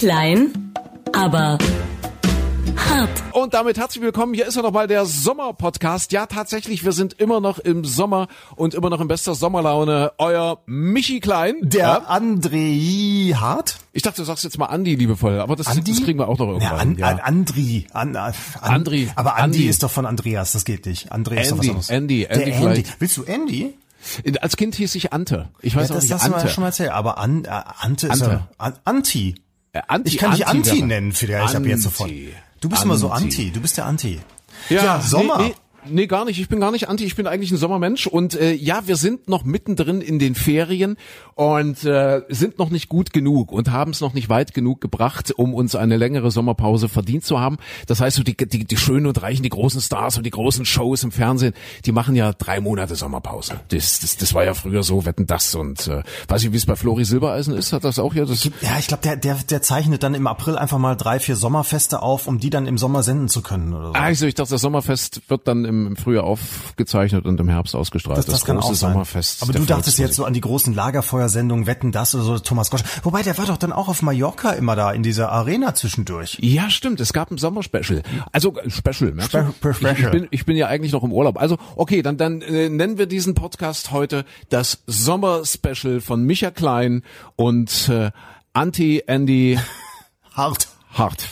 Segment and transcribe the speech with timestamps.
[0.00, 0.72] Klein,
[1.12, 1.58] aber
[2.88, 3.10] hart.
[3.32, 4.32] Und damit herzlich willkommen.
[4.32, 6.10] Hier ist er nochmal der Sommer-Podcast.
[6.12, 10.12] Ja, tatsächlich, wir sind immer noch im Sommer und immer noch in bester Sommerlaune.
[10.16, 11.56] Euer Michi Klein.
[11.60, 12.10] Der Ja?
[12.16, 13.76] André Hart?
[13.92, 16.46] Ich dachte, du sagst jetzt mal Andi, liebevoll, aber das, das kriegen wir auch noch
[16.48, 16.70] irgendwann.
[16.72, 17.06] Ja, an, ja.
[17.08, 17.86] an, Andri.
[17.92, 18.32] An, an,
[18.62, 19.10] Andri.
[19.16, 19.68] Aber Andi, Andi.
[19.68, 21.12] ist doch von Andreas, das geht nicht.
[21.12, 21.90] André ist doch was Andy, anderes.
[21.90, 22.58] Andy, Der Andy Andy.
[22.62, 23.00] vielleicht.
[23.02, 23.74] Willst du Andy?
[24.40, 25.50] Als Kind hieß ich Ante.
[25.60, 26.46] Ich weiß Ja, auch das nicht, hast du Ante.
[26.46, 26.90] mir schon mal erzählt.
[26.90, 27.48] Aber an, äh,
[27.80, 28.30] Ante ist Ante.
[28.34, 29.34] ja, an, Anti.
[29.72, 30.08] Äh, Anti.
[30.10, 32.10] Ich kann dich Anti wäre- nennen, vielleicht ab jetzt sofort.
[32.10, 32.34] Anti.
[32.60, 33.24] Du bist immer so Anti.
[33.26, 33.50] Anti.
[33.52, 34.20] Du bist der Anti.
[34.68, 35.38] Ja, Sommer.
[35.38, 35.54] Nee, nee,
[35.88, 36.40] nee, gar nicht.
[36.40, 37.04] Ich bin gar nicht anti.
[37.04, 38.06] Ich bin eigentlich ein Sommermensch.
[38.06, 40.96] Und äh, ja, wir sind noch mittendrin in den Ferien
[41.34, 45.32] und äh, sind noch nicht gut genug und haben es noch nicht weit genug gebracht,
[45.32, 47.58] um uns eine längere Sommerpause verdient zu haben.
[47.86, 50.64] Das heißt, so die, die, die Schönen und Reichen, die großen Stars und die großen
[50.64, 51.54] Shows im Fernsehen,
[51.86, 53.60] die machen ja drei Monate Sommerpause.
[53.68, 55.54] Das, das, das war ja früher so, wetten das.
[55.54, 58.44] Und äh, weiß ich, wie es bei Flori Silbereisen ist, hat das auch ja das.
[58.60, 62.02] Ja, ich glaube, der, der, der zeichnet dann im April einfach mal drei, vier Sommerfeste
[62.02, 63.92] auf, um die dann im Sommer senden zu können oder so.
[63.92, 68.18] Also ich dachte, das Sommerfest wird dann im, im Frühjahr aufgezeichnet und im Herbst ausgestrahlt.
[68.18, 68.92] Das, das, kann große auch sein.
[68.92, 69.42] Sommerfest.
[69.42, 72.82] Aber du dachtest jetzt so an die großen Lagerfeuersendungen, Wetten das oder so, Thomas Gosch.
[73.02, 76.38] Wobei, der war doch dann auch auf Mallorca immer da in dieser Arena zwischendurch.
[76.40, 77.00] Ja, stimmt.
[77.00, 78.02] Es gab ein Sommerspecial.
[78.32, 79.52] Also äh, Special, merkst du?
[79.56, 79.92] Spe- Special.
[79.92, 81.40] Ich, ich, bin, ich bin ja eigentlich noch im Urlaub.
[81.40, 87.02] Also okay, dann dann äh, nennen wir diesen Podcast heute das Sommerspecial von Micha Klein
[87.36, 88.10] und äh,
[88.52, 89.58] Anti Andy
[90.32, 90.68] Hart.
[90.92, 91.28] Hart.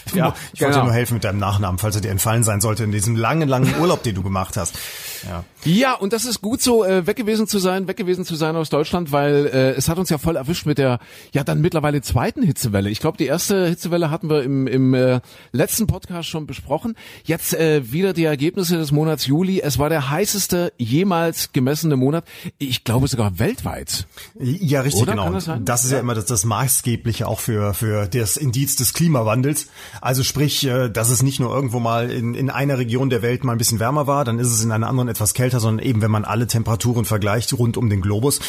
[0.53, 2.93] ich wollte dir nur helfen mit deinem Nachnamen, falls er dir entfallen sein sollte in
[2.93, 4.79] diesem langen, langen Urlaub, den du gemacht hast.
[5.27, 5.45] Ja.
[5.65, 8.55] Ja, und das ist gut so, äh, weg gewesen zu sein, weg gewesen zu sein
[8.57, 11.01] aus Deutschland, weil äh, es hat uns ja voll erwischt mit der,
[11.33, 12.91] ja dann mittlerweile zweiten Hitzewelle.
[12.91, 15.21] Ich glaube, die erste Hitzewelle hatten wir im, im äh,
[15.53, 16.95] letzten Podcast schon besprochen.
[17.25, 19.61] Jetzt äh, wieder die Ergebnisse des Monats Juli.
[19.61, 22.25] Es war der heißeste jemals gemessene Monat.
[22.59, 24.07] Ich glaube sogar weltweit.
[24.39, 25.13] Ja, richtig, Oder?
[25.13, 25.33] genau.
[25.33, 29.69] Das das ist ja, immer das, das Maßgebliche auch für, für das Indiz des Klimawandels.
[30.01, 33.45] Also sprich, äh, dass es nicht nur irgendwo mal in, in einer Region der Welt
[33.45, 36.01] mal ein bisschen wärmer war, dann ist es in einer anderen etwas kälter, sondern eben,
[36.03, 38.41] wenn man alle Temperaturen vergleicht rund um den Globus,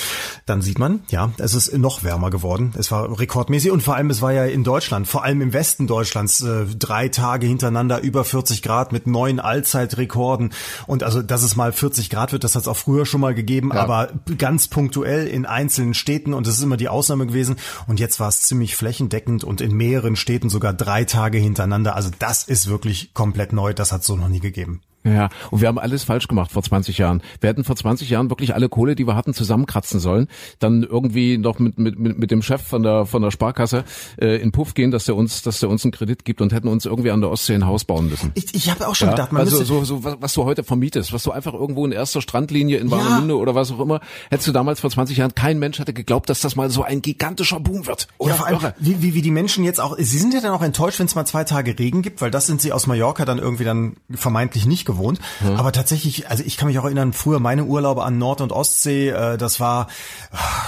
[0.46, 2.74] dann sieht man, ja, es ist noch wärmer geworden.
[2.78, 5.88] Es war rekordmäßig und vor allem, es war ja in Deutschland, vor allem im Westen
[5.88, 10.52] Deutschlands, äh, drei Tage hintereinander über 40 Grad mit neuen Allzeitrekorden.
[10.88, 13.34] Und also, dass es mal 40 Grad wird, das hat es auch früher schon mal
[13.34, 13.82] gegeben, Ja.
[13.82, 17.56] aber ganz punktuell in einzelnen Städten und das ist immer die Ausnahme gewesen.
[17.88, 21.96] Und jetzt war es ziemlich flächendeckend und in mehreren Städten sogar drei Tage hintereinander.
[21.96, 23.74] Also das ist wirklich komplett neu.
[23.74, 24.82] Das hat so noch nie gegeben.
[25.06, 27.22] Ja, und wir haben alles falsch gemacht vor 20 Jahren.
[27.40, 30.28] Wir hätten vor 20 Jahren wirklich alle Kohle, die wir hatten, zusammenkratzen sollen,
[30.60, 33.86] dann irgendwie noch mit mit mit, dem Chef von der von der Sparkasse
[34.20, 36.68] äh, in Puff gehen, dass der uns dass der uns einen Kredit gibt und hätten
[36.68, 38.32] uns irgendwie an der Ostsee ein Haus bauen müssen.
[38.36, 40.44] Ich, ich habe auch schon Ja, gedacht, man also müsste, so, so was was du
[40.44, 44.02] heute vermietest, was du einfach irgendwo in erster Strandlinie in Warnemünde oder was auch immer,
[44.30, 47.02] hättest du damals vor 20 Jahren kein Mensch hätte geglaubt, dass das mal so ein
[47.02, 48.10] gigantischer Boom wird.
[48.18, 50.52] Oder Ja, vor allem, wie, wie, wie die Menschen jetzt auch, sie sind ja dann
[50.52, 53.24] auch enttäuscht, wenn es mal zwei Tage Regen gibt, weil das sind sie aus Mallorca
[53.24, 55.20] dann irgendwie dann vermeintlich nicht gewohnt.
[55.58, 59.10] Aber tatsächlich, also ich kann mich auch erinnern, früher meine Urlaube an Nord- und Ostsee,
[59.10, 59.88] äh, das war,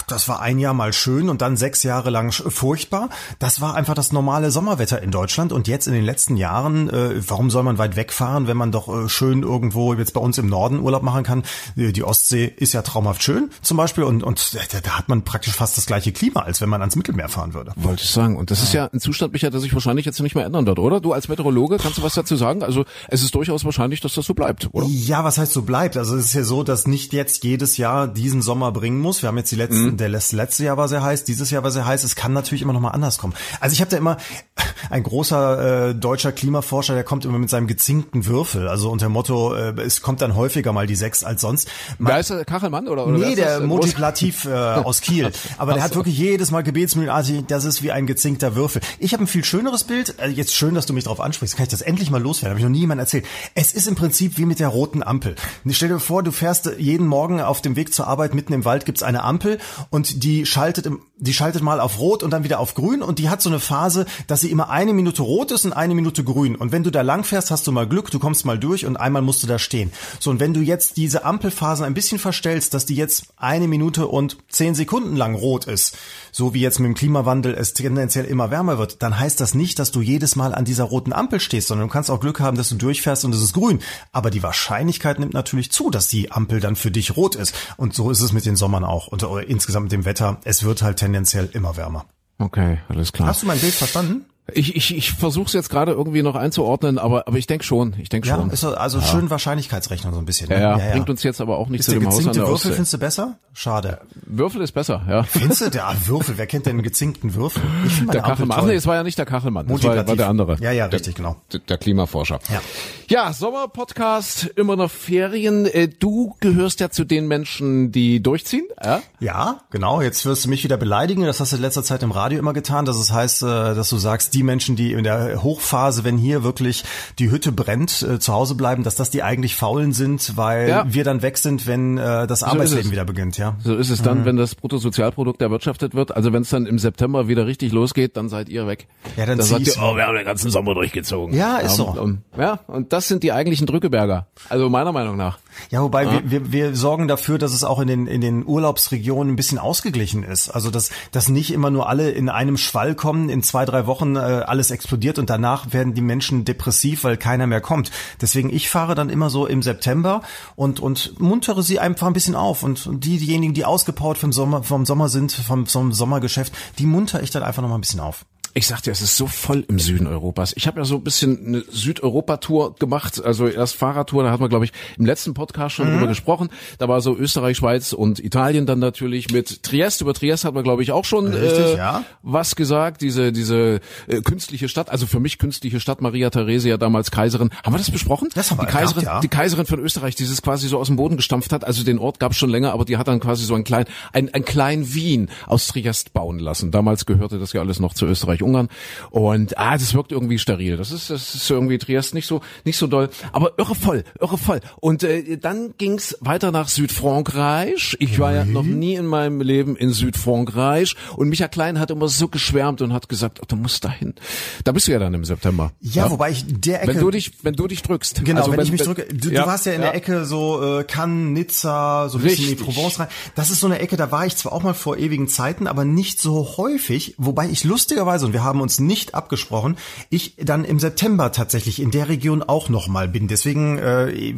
[0.07, 3.09] das war ein Jahr mal schön und dann sechs Jahre lang furchtbar.
[3.39, 7.21] Das war einfach das normale Sommerwetter in Deutschland und jetzt in den letzten Jahren, äh,
[7.27, 10.47] warum soll man weit wegfahren, wenn man doch äh, schön irgendwo jetzt bei uns im
[10.47, 11.43] Norden Urlaub machen kann?
[11.75, 15.53] Die Ostsee ist ja traumhaft schön zum Beispiel und, und da, da hat man praktisch
[15.53, 17.71] fast das gleiche Klima, als wenn man ans Mittelmeer fahren würde.
[17.75, 18.37] Wollte ich sagen.
[18.37, 20.79] Und das ist ja ein Zustand, Micha, der sich wahrscheinlich jetzt nicht mehr ändern wird,
[20.79, 20.99] oder?
[20.99, 22.63] Du als Meteorologe, kannst du was dazu sagen?
[22.63, 24.85] Also es ist durchaus wahrscheinlich, dass das so bleibt, oder?
[24.87, 25.97] Ja, was heißt so bleibt?
[25.97, 29.21] Also es ist ja so, dass nicht jetzt jedes Jahr diesen Sommer bringen muss.
[29.21, 31.71] Wir haben jetzt die letzten, der das letzte Jahr war sehr heiß, dieses Jahr war
[31.71, 32.03] sehr heiß.
[32.03, 33.33] Es kann natürlich immer noch mal anders kommen.
[33.59, 34.17] Also ich habe da immer
[34.89, 38.67] ein großer äh, deutscher Klimaforscher, der kommt immer mit seinem gezinkten Würfel.
[38.67, 41.69] Also unter dem Motto, äh, es kommt dann häufiger mal die sechs als sonst.
[41.97, 43.05] Man, Wer ist der Kachelmann oder?
[43.07, 45.31] oder Nee, der Ein Multiplativ äh, aus Kiel.
[45.57, 48.81] Aber der hat wirklich jedes Mal gebetsmühlenartig, das ist wie ein gezinkter Würfel.
[48.99, 50.15] Ich habe ein viel schöneres Bild.
[50.19, 51.55] Äh, Jetzt schön, dass du mich darauf ansprichst.
[51.55, 52.51] Kann ich das endlich mal loswerden?
[52.51, 53.25] Habe ich noch nie jemand erzählt.
[53.53, 55.35] Es ist im Prinzip wie mit der roten Ampel.
[55.69, 58.87] Stell dir vor, du fährst jeden Morgen auf dem Weg zur Arbeit mitten im Wald
[58.87, 59.59] gibt's eine Ampel
[59.91, 63.19] und die schaltet im, die schaltet mal auf rot und dann wieder auf grün und
[63.19, 66.23] die hat so eine Phase, dass sie immer eine Minute rot ist und eine Minute
[66.23, 66.55] grün.
[66.55, 68.97] Und wenn du da lang fährst, hast du mal Glück, du kommst mal durch und
[68.97, 69.91] einmal musst du da stehen.
[70.19, 74.07] So, und wenn du jetzt diese Ampelphasen ein bisschen verstellst, dass die jetzt eine Minute
[74.07, 75.95] und zehn Sekunden lang rot ist,
[76.31, 79.77] so wie jetzt mit dem Klimawandel es tendenziell immer wärmer wird, dann heißt das nicht,
[79.77, 82.57] dass du jedes Mal an dieser roten Ampel stehst, sondern du kannst auch Glück haben,
[82.57, 83.79] dass du durchfährst und es ist grün.
[84.11, 87.55] Aber die Wahrscheinlichkeit nimmt natürlich zu, dass die Ampel dann für dich rot ist.
[87.77, 90.37] Und so ist es mit den Sommern auch und äh, insgesamt mit dem Wetter.
[90.43, 92.05] Es wird halt tendenziell immer wärmer.
[92.39, 93.27] Okay, alles klar.
[93.29, 94.25] Hast du mein Bild verstanden?
[94.53, 97.93] Ich, ich, ich versuche es jetzt gerade irgendwie noch einzuordnen, aber, aber ich denke schon.
[97.99, 98.49] Ich denke Ja, schon.
[98.49, 100.49] ist so- also schön Wahrscheinlichkeitsrechnung so ein bisschen.
[100.49, 100.83] ja, ne?
[100.87, 102.47] ja, bringt uns jetzt aber auch nicht Ist zu der dem Haus an gezinkte der
[102.47, 102.71] Würfel, Ostsee.
[102.73, 103.37] findest du besser?
[103.53, 104.01] Schade.
[104.25, 105.23] Würfel ist besser, ja.
[105.23, 105.69] Findest du?
[105.71, 107.61] Der Würfel, wer kennt denn einen gezinkten Würfel?
[107.85, 108.57] Ich finde Der Kachelmann.
[108.59, 109.67] Ach nee, es war ja nicht der Kachelmann.
[109.67, 110.57] Das war, war der andere.
[110.59, 111.35] Ja, ja, richtig, genau.
[111.53, 112.39] Der, der Klimaforscher.
[112.51, 112.61] Ja.
[113.09, 115.65] Ja, Sommerpodcast, immer noch Ferien.
[115.65, 118.65] Äh, Du gehörst ja zu den Menschen, die durchziehen.
[118.83, 119.01] Ja?
[119.19, 120.01] Ja, genau.
[120.01, 121.23] Jetzt wirst du mich wieder beleidigen.
[121.25, 122.85] Das hast du in letzter Zeit im Radio immer getan.
[122.85, 123.45] Das ist, heißt, äh,
[123.75, 126.83] dass du sagst, die Menschen, die in der Hochphase, wenn hier wirklich
[127.19, 130.85] die Hütte brennt, äh, zu Hause bleiben, dass das die eigentlich Faulen sind, weil Ja.
[130.87, 132.91] wir dann weg sind, wenn äh, das Arbeitsleben es.
[132.91, 133.55] wieder beginnt, ja.
[133.63, 136.15] So ist es dann, wenn das Bruttosozialprodukt erwirtschaftet wird.
[136.15, 138.87] Also wenn es dann im September wieder richtig losgeht, dann seid ihr weg.
[139.17, 141.35] Ja, dann dann sagt ihr, oh, wir haben den ganzen Sommer durchgezogen.
[141.35, 141.87] Ja, ist so.
[141.87, 144.27] Und, ja, und das sind die eigentlichen Drückeberger.
[144.49, 145.39] Also meiner Meinung nach.
[145.69, 149.33] Ja, wobei wir, wir, wir sorgen dafür, dass es auch in den, in den Urlaubsregionen
[149.33, 150.49] ein bisschen ausgeglichen ist.
[150.49, 154.15] Also dass, dass nicht immer nur alle in einem Schwall kommen, in zwei, drei Wochen
[154.21, 157.91] alles explodiert und danach werden die Menschen depressiv, weil keiner mehr kommt.
[158.21, 160.21] Deswegen, ich fahre dann immer so im September
[160.55, 162.63] und, und muntere sie einfach ein bisschen auf.
[162.63, 167.21] Und die, diejenigen, die ausgepowert vom Sommer, vom Sommer sind, vom, vom Sommergeschäft, die munter
[167.23, 168.25] ich dann einfach noch mal ein bisschen auf.
[168.53, 170.53] Ich sagte, es ist so voll im Süden Europas.
[170.55, 174.49] Ich habe ja so ein bisschen eine Südeuropa-Tour gemacht, also erst Fahrradtour, da hat man,
[174.49, 176.49] glaube ich, im letzten Podcast schon drüber gesprochen.
[176.77, 180.01] Da war so Österreich, Schweiz und Italien dann natürlich mit Triest.
[180.01, 182.03] Über Triest hat man, glaube ich, auch schon Richtig, äh, ja.
[182.23, 183.01] was gesagt.
[183.01, 187.49] Diese diese äh, künstliche Stadt, also für mich künstliche Stadt, Maria Theresia, damals Kaiserin.
[187.63, 188.29] Haben wir das besprochen?
[188.33, 189.21] Das haben wir die Kaiserin, gehabt, ja.
[189.21, 191.63] die Kaiserin von Österreich, die es quasi so aus dem Boden gestampft hat.
[191.65, 193.85] Also den Ort gab es schon länger, aber die hat dann quasi so ein klein,
[194.13, 196.71] ein, ein klein Wien aus Triest bauen lassen.
[196.71, 198.05] Damals gehörte das ja alles noch zu
[198.41, 198.69] Österreich-Ungarn.
[199.09, 200.77] Und ah, das wirkt irgendwie steril.
[200.77, 203.09] Das ist, das ist irgendwie Triest nicht so, nicht so doll.
[203.31, 204.61] Aber irre voll, irre voll.
[204.79, 207.97] Und äh, dann ging's weiter nach Südfrankreich.
[207.99, 210.95] Ich war ja noch nie in meinem Leben in Südfrankreich.
[211.15, 214.15] Und Micha Klein hat immer so geschwärmt und hat gesagt, oh, du musst dahin.
[214.63, 215.71] Da bist du ja dann im September.
[215.79, 218.23] Ja, wobei ich der Ecke Wenn du dich, wenn du dich drückst.
[218.25, 219.05] Genau, Also wenn, ich mich drücke.
[219.13, 219.87] Du, ja, du warst ja in ja.
[219.87, 222.63] der Ecke so äh, Cannes, Nizza, so ein bisschen in die.
[222.63, 223.07] Provence rein.
[223.35, 225.85] Das ist so eine Ecke, da war ich zwar auch mal vor ewigen Zeiten, aber
[225.85, 229.75] nicht so häufig, wobei ich lustigerweise, und wir haben uns nicht abgesprochen,
[230.09, 233.27] ich dann im September tatsächlich in der Region auch noch mal bin.
[233.27, 234.33] Deswegen, äh,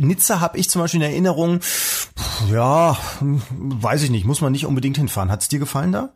[0.00, 1.60] Nizza habe ich zum Beispiel in Erinnerung,
[2.52, 5.30] ja, weiß ich nicht, muss man nicht unbedingt hinfahren.
[5.30, 6.10] Hat's dir gefallen da?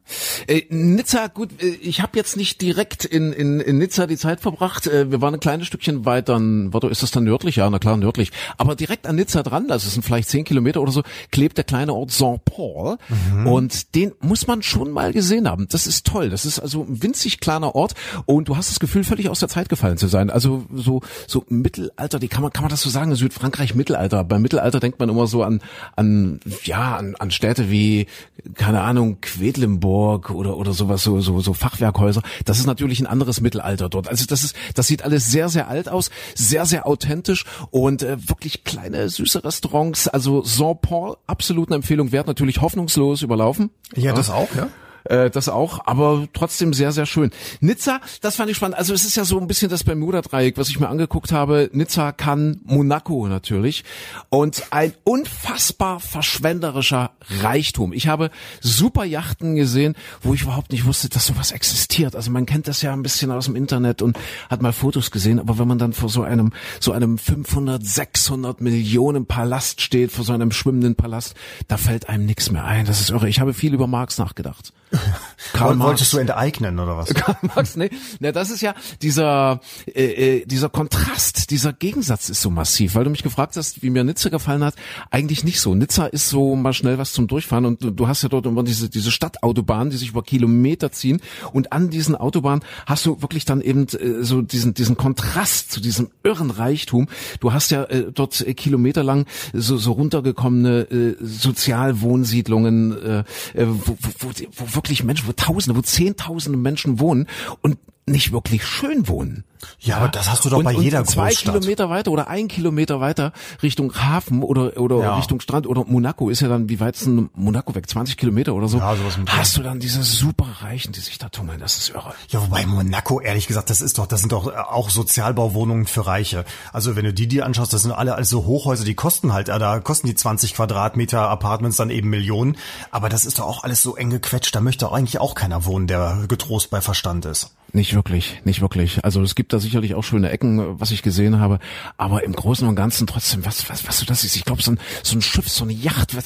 [0.48, 4.40] Äh, Nizza, gut, äh, ich habe jetzt nicht direkt in, in, in Nizza die Zeit
[4.40, 4.88] verbracht.
[4.88, 7.56] Äh, wir waren ein kleines Stückchen weiter, warte, ist das dann nördlich?
[7.56, 8.32] Ja, na klar, nördlich.
[8.56, 11.94] Aber direkt an Nizza dran, das sind vielleicht zehn Kilometer oder so, klebt der kleine
[11.94, 12.98] Ort Saint-Paul.
[13.44, 15.68] Und den muss man schon mal gesehen haben.
[15.70, 16.30] Das ist toll.
[16.30, 17.94] Das ist also ein winzig kleiner Ort
[18.26, 20.30] und du hast das Gefühl, völlig aus der Zeit gefallen zu sein.
[20.30, 24.24] Also so, so Mittelalter, die kann man, kann man das so sagen, Südfrankreich Mittelalter.
[24.24, 25.60] Beim Mittelalter denkt man immer so an,
[25.96, 28.06] an, ja, an, an Städte wie,
[28.54, 32.22] keine Ahnung, Quedlinburg oder, oder sowas, so, so, so Fachwerkhäuser.
[32.44, 34.08] Das ist natürlich ein anderes Mittelalter dort.
[34.08, 38.16] Also das ist, das sieht alles sehr, sehr alt aus, sehr, sehr authentisch und äh,
[38.28, 40.08] wirklich kleine, süße Restaurants.
[40.08, 43.70] Also Saint-Paul, absolut eine Empfehlung wert, natürlich hoffnungslos überlaufen.
[43.94, 44.68] Ja, das auch, ja.
[45.04, 47.30] Äh, das auch, aber trotzdem sehr, sehr schön.
[47.60, 48.76] Nizza, das fand ich spannend.
[48.78, 51.70] Also es ist ja so ein bisschen das Bermuda-Dreieck, was ich mir angeguckt habe.
[51.72, 53.84] Nizza, Cannes, Monaco natürlich.
[54.28, 57.92] Und ein unfassbar verschwenderischer Reichtum.
[57.92, 58.30] Ich habe
[58.60, 62.16] super Yachten gesehen, wo ich überhaupt nicht wusste, dass sowas existiert.
[62.16, 64.18] Also man kennt das ja ein bisschen aus dem Internet und
[64.48, 68.60] hat mal Fotos gesehen, aber wenn man dann vor so einem, so einem 500, 600
[68.60, 71.34] Millionen Palast steht, vor so einem schwimmenden Palast,
[71.68, 72.86] da fällt einem nichts mehr ein.
[72.86, 73.28] Das ist irre.
[73.28, 74.72] Ich habe viel über Marx nachgedacht.
[75.52, 75.88] Karl Marx.
[75.88, 77.08] Wolltest du enteignen oder was?
[77.14, 77.90] Karl Marx, nee.
[78.20, 83.04] Na, das ist ja dieser äh, äh, dieser Kontrast, dieser Gegensatz ist so massiv, weil
[83.04, 84.74] du mich gefragt hast, wie mir Nizza gefallen hat.
[85.10, 85.74] Eigentlich nicht so.
[85.74, 88.62] Nizza ist so mal schnell was zum Durchfahren und du, du hast ja dort immer
[88.62, 91.20] diese diese Stadtautobahnen, die sich über Kilometer ziehen
[91.52, 95.80] und an diesen Autobahnen hast du wirklich dann eben äh, so diesen diesen Kontrast zu
[95.80, 97.08] diesem irren Reichtum.
[97.40, 103.18] Du hast ja äh, dort äh, kilometerlang so so runtergekommene äh, Sozialwohnsiedlungen, äh,
[103.54, 107.26] äh, wo, wo, wo, wo wirklich Menschen, wo Tausende, wo Zehntausende Menschen wohnen
[107.60, 109.44] und nicht wirklich schön wohnen.
[109.80, 111.54] Ja, aber das hast du doch und, bei jeder und zwei Großstadt.
[111.54, 115.16] Kilometer weiter oder ein Kilometer weiter Richtung Hafen oder oder Ja.
[115.16, 118.54] Richtung Strand oder Monaco ist ja dann wie weit ist denn Monaco weg 20 Kilometer
[118.54, 121.60] oder so Ja, sowas mit hast du dann diese super Reichen die sich da tummeln
[121.60, 124.56] das ist irre Ja, wobei Monaco, ehrlich gesagt, das ist doch, das sind doch äh,
[124.56, 126.44] auch Sozialbauwohnungen für Reiche.
[126.72, 129.58] Also wenn du die dir anschaust, das sind alle also Hochhäuser, die kosten halt, äh,
[129.58, 132.56] da kosten die 20 Quadratmeter Apartments dann eben Millionen.
[132.90, 135.86] Aber das ist doch auch alles so eng gequetscht, da möchte eigentlich auch keiner wohnen,
[135.86, 137.54] der getrost bei Verstand ist.
[137.72, 139.04] Nicht wirklich, nicht wirklich.
[139.04, 141.58] Also es gibt gibt da sicherlich auch schöne Ecken, was ich gesehen habe.
[141.96, 144.36] Aber im Großen und Ganzen trotzdem, was, was, was so das ist.
[144.36, 146.24] Ich glaube, so ein, so ein Schiff, so eine Yacht, was,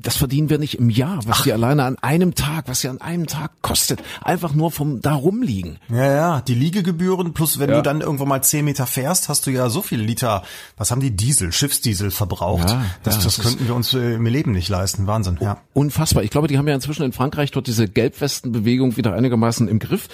[0.00, 3.02] das verdienen wir nicht im Jahr, was die alleine an einem Tag, was sie an
[3.02, 4.02] einem Tag kostet.
[4.22, 5.78] Einfach nur vom da rumliegen.
[5.90, 7.76] Ja, ja, die Liegegebühren plus wenn ja.
[7.76, 10.44] du dann irgendwo mal zehn Meter fährst, hast du ja so viel Liter,
[10.78, 12.70] was haben die Diesel, Schiffsdiesel verbraucht.
[12.70, 15.06] Ja, das, ja, das, das könnten wir uns äh, im Leben nicht leisten.
[15.06, 15.58] Wahnsinn, ja.
[15.74, 16.22] Unfassbar.
[16.22, 20.08] Ich glaube, die haben ja inzwischen in Frankreich dort diese Gelbwestenbewegung wieder einigermaßen im Griff.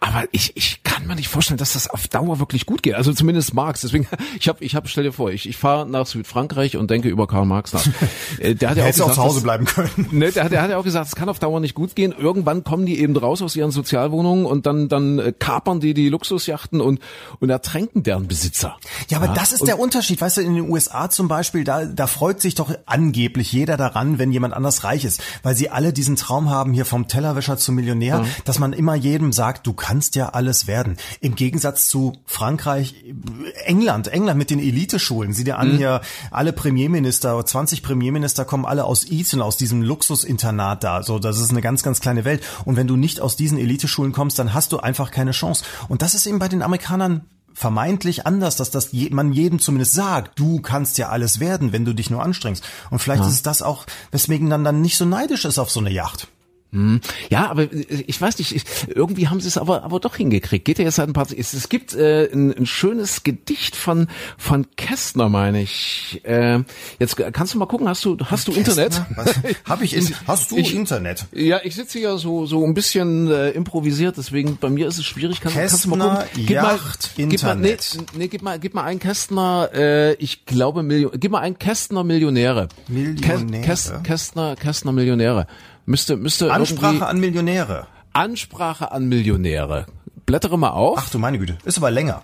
[0.00, 2.94] Aber ich, ich kann mir nicht vorstellen, dass das auf Dauer wirklich gut geht.
[2.94, 3.82] Also zumindest Marx.
[3.82, 4.06] Deswegen,
[4.38, 7.26] ich habe, ich hab, stell dir vor, ich, ich fahre nach Südfrankreich und denke über
[7.26, 7.86] Karl Marx nach.
[8.38, 10.08] Äh, der hat ja auch, gesagt, auch zu Hause bleiben können.
[10.10, 12.14] Ne, der, der hat ja auch gesagt, es kann auf Dauer nicht gut gehen.
[12.16, 16.08] Irgendwann kommen die eben raus aus ihren Sozialwohnungen und dann, dann äh, kapern die die
[16.08, 17.00] Luxusjachten und,
[17.40, 18.76] und ertränken deren Besitzer.
[19.08, 19.34] Ja, aber ja?
[19.34, 20.20] das ist und der Unterschied.
[20.20, 24.18] Weißt du, in den USA zum Beispiel, da, da freut sich doch angeblich jeder daran,
[24.18, 27.74] wenn jemand anders reich ist, weil sie alle diesen Traum haben, hier vom Tellerwäscher zum
[27.74, 28.26] Millionär, mhm.
[28.44, 30.96] dass man immer jedem sagt, du kannst ja alles werden.
[31.20, 32.94] Im Gegensatz zu Frankreich,
[33.64, 35.32] England, England mit den Eliteschulen.
[35.32, 35.76] Sieh dir an, mhm.
[35.76, 41.02] hier alle Premierminister, 20 Premierminister kommen alle aus Eton, aus diesem Luxusinternat da.
[41.02, 42.44] So, das ist eine ganz, ganz kleine Welt.
[42.64, 45.64] Und wenn du nicht aus diesen Eliteschulen kommst, dann hast du einfach keine Chance.
[45.88, 47.22] Und das ist eben bei den Amerikanern
[47.54, 51.84] vermeintlich anders, dass das je, man jedem zumindest sagt, du kannst ja alles werden, wenn
[51.84, 52.64] du dich nur anstrengst.
[52.90, 53.28] Und vielleicht ja.
[53.28, 56.28] ist das auch, weswegen dann dann nicht so neidisch ist auf so eine Yacht.
[56.72, 57.02] Hm.
[57.28, 60.64] Ja, aber äh, ich weiß nicht, irgendwie haben sie es aber aber doch hingekriegt.
[60.64, 64.66] Geht ja jetzt seit ein paar es, gibt äh, ein, ein schönes Gedicht von von
[64.76, 66.22] Kästner, meine ich.
[66.24, 66.60] Äh,
[66.98, 68.84] jetzt kannst du mal gucken, hast du hast du Kästner?
[68.84, 69.56] Internet?
[69.66, 71.26] Hab ich in, hast du ich, Internet?
[71.32, 75.04] Ja, ich sitze ja so so ein bisschen äh, improvisiert, deswegen bei mir ist es
[75.04, 75.42] schwierig.
[75.42, 76.46] Kannst, Kästner, kannst du mal gucken?
[76.46, 77.76] Gib Yacht, mal, gib mal, nee,
[78.16, 82.02] nee, gib mal gib mal einen Kästner, äh, ich glaube Million, gib mal einen Kästner
[82.02, 82.68] Millionäre.
[82.88, 83.62] Millionäre.
[84.02, 85.46] Kästner Kästner Millionäre.
[85.84, 87.86] Müsste, müsste Ansprache an Millionäre.
[88.12, 89.86] Ansprache an Millionäre.
[90.26, 90.98] Blättere mal auf.
[91.00, 92.22] Ach du meine Güte, ist aber länger.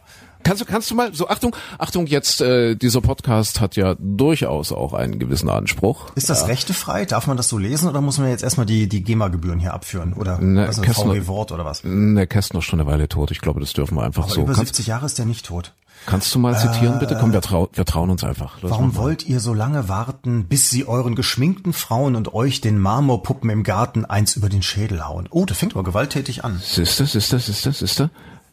[0.49, 4.73] Kannst du, kannst du mal, so Achtung, Achtung, jetzt, äh, dieser Podcast hat ja durchaus
[4.73, 6.07] auch einen gewissen Anspruch.
[6.14, 6.47] Ist das ja.
[6.47, 7.05] rechtefrei?
[7.05, 10.14] Darf man das so lesen oder muss man jetzt erstmal die, die GEMA-Gebühren hier abführen?
[10.14, 11.85] Oder ne, was ist ein VW-Wort oder was?
[11.85, 13.31] Ne, Kästner ist schon eine Weile tot.
[13.31, 14.40] Ich glaube, das dürfen wir einfach aber so.
[14.40, 15.75] Über 70 Jahre ist der nicht tot.
[16.07, 17.19] Kannst du mal zitieren, äh, bitte?
[17.21, 18.62] Komm, wir, trau wir trauen uns einfach.
[18.62, 22.78] Los, warum wollt ihr so lange warten, bis sie euren geschminkten Frauen und euch den
[22.78, 25.28] Marmorpuppen im Garten eins über den Schädel hauen?
[25.31, 26.59] Oh, das fängt aber gewalttätig an.
[26.64, 28.11] Sister, Sister, Sister,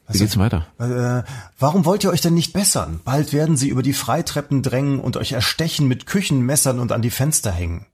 [0.08, 0.68] Wie geht's weiter?
[0.78, 1.24] Äh,
[1.58, 3.00] warum wollt ihr euch denn nicht bessern?
[3.04, 7.10] Bald werden sie über die Freitreppen drängen und euch erstechen mit Küchenmessern und an die
[7.10, 7.88] Fenster hängen.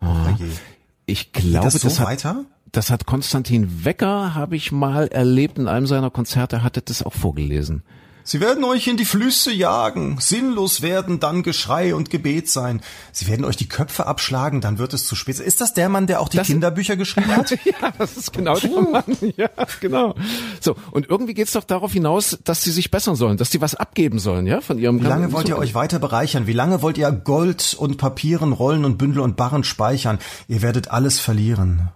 [0.00, 0.06] Oh,
[1.04, 2.26] ich glaube, das, so das hat,
[2.72, 7.12] das hat Konstantin Wecker, habe ich mal erlebt in einem seiner Konzerte, hatte das auch
[7.12, 7.82] vorgelesen.
[8.24, 10.18] Sie werden euch in die Flüsse jagen.
[10.20, 12.80] Sinnlos werden dann Geschrei und Gebet sein.
[13.12, 15.40] Sie werden euch die Köpfe abschlagen, dann wird es zu spät.
[15.40, 17.50] Ist das der Mann, der auch die das Kinderbücher geschrieben hat?
[17.64, 19.04] ja, das ist genau der Mann.
[19.36, 19.48] Ja,
[19.80, 20.14] genau.
[20.60, 23.74] So, und irgendwie geht's doch darauf hinaus, dass sie sich bessern sollen, dass sie was
[23.74, 26.46] abgeben sollen, ja, von ihrem Wie lange wollt ihr euch weiter bereichern?
[26.46, 30.18] Wie lange wollt ihr Gold und Papieren, Rollen und Bündel und Barren speichern?
[30.48, 31.90] Ihr werdet alles verlieren.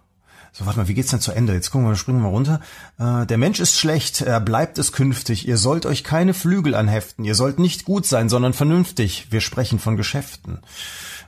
[0.58, 1.52] So, warte mal, wie geht's denn zu Ende?
[1.52, 2.62] Jetzt gucken wir, springen wir runter.
[2.98, 5.46] Äh, der Mensch ist schlecht, er bleibt es künftig.
[5.46, 7.26] Ihr sollt euch keine Flügel anheften.
[7.26, 9.26] Ihr sollt nicht gut sein, sondern vernünftig.
[9.28, 10.60] Wir sprechen von Geschäften.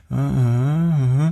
[0.09, 1.31] Äh, äh, äh.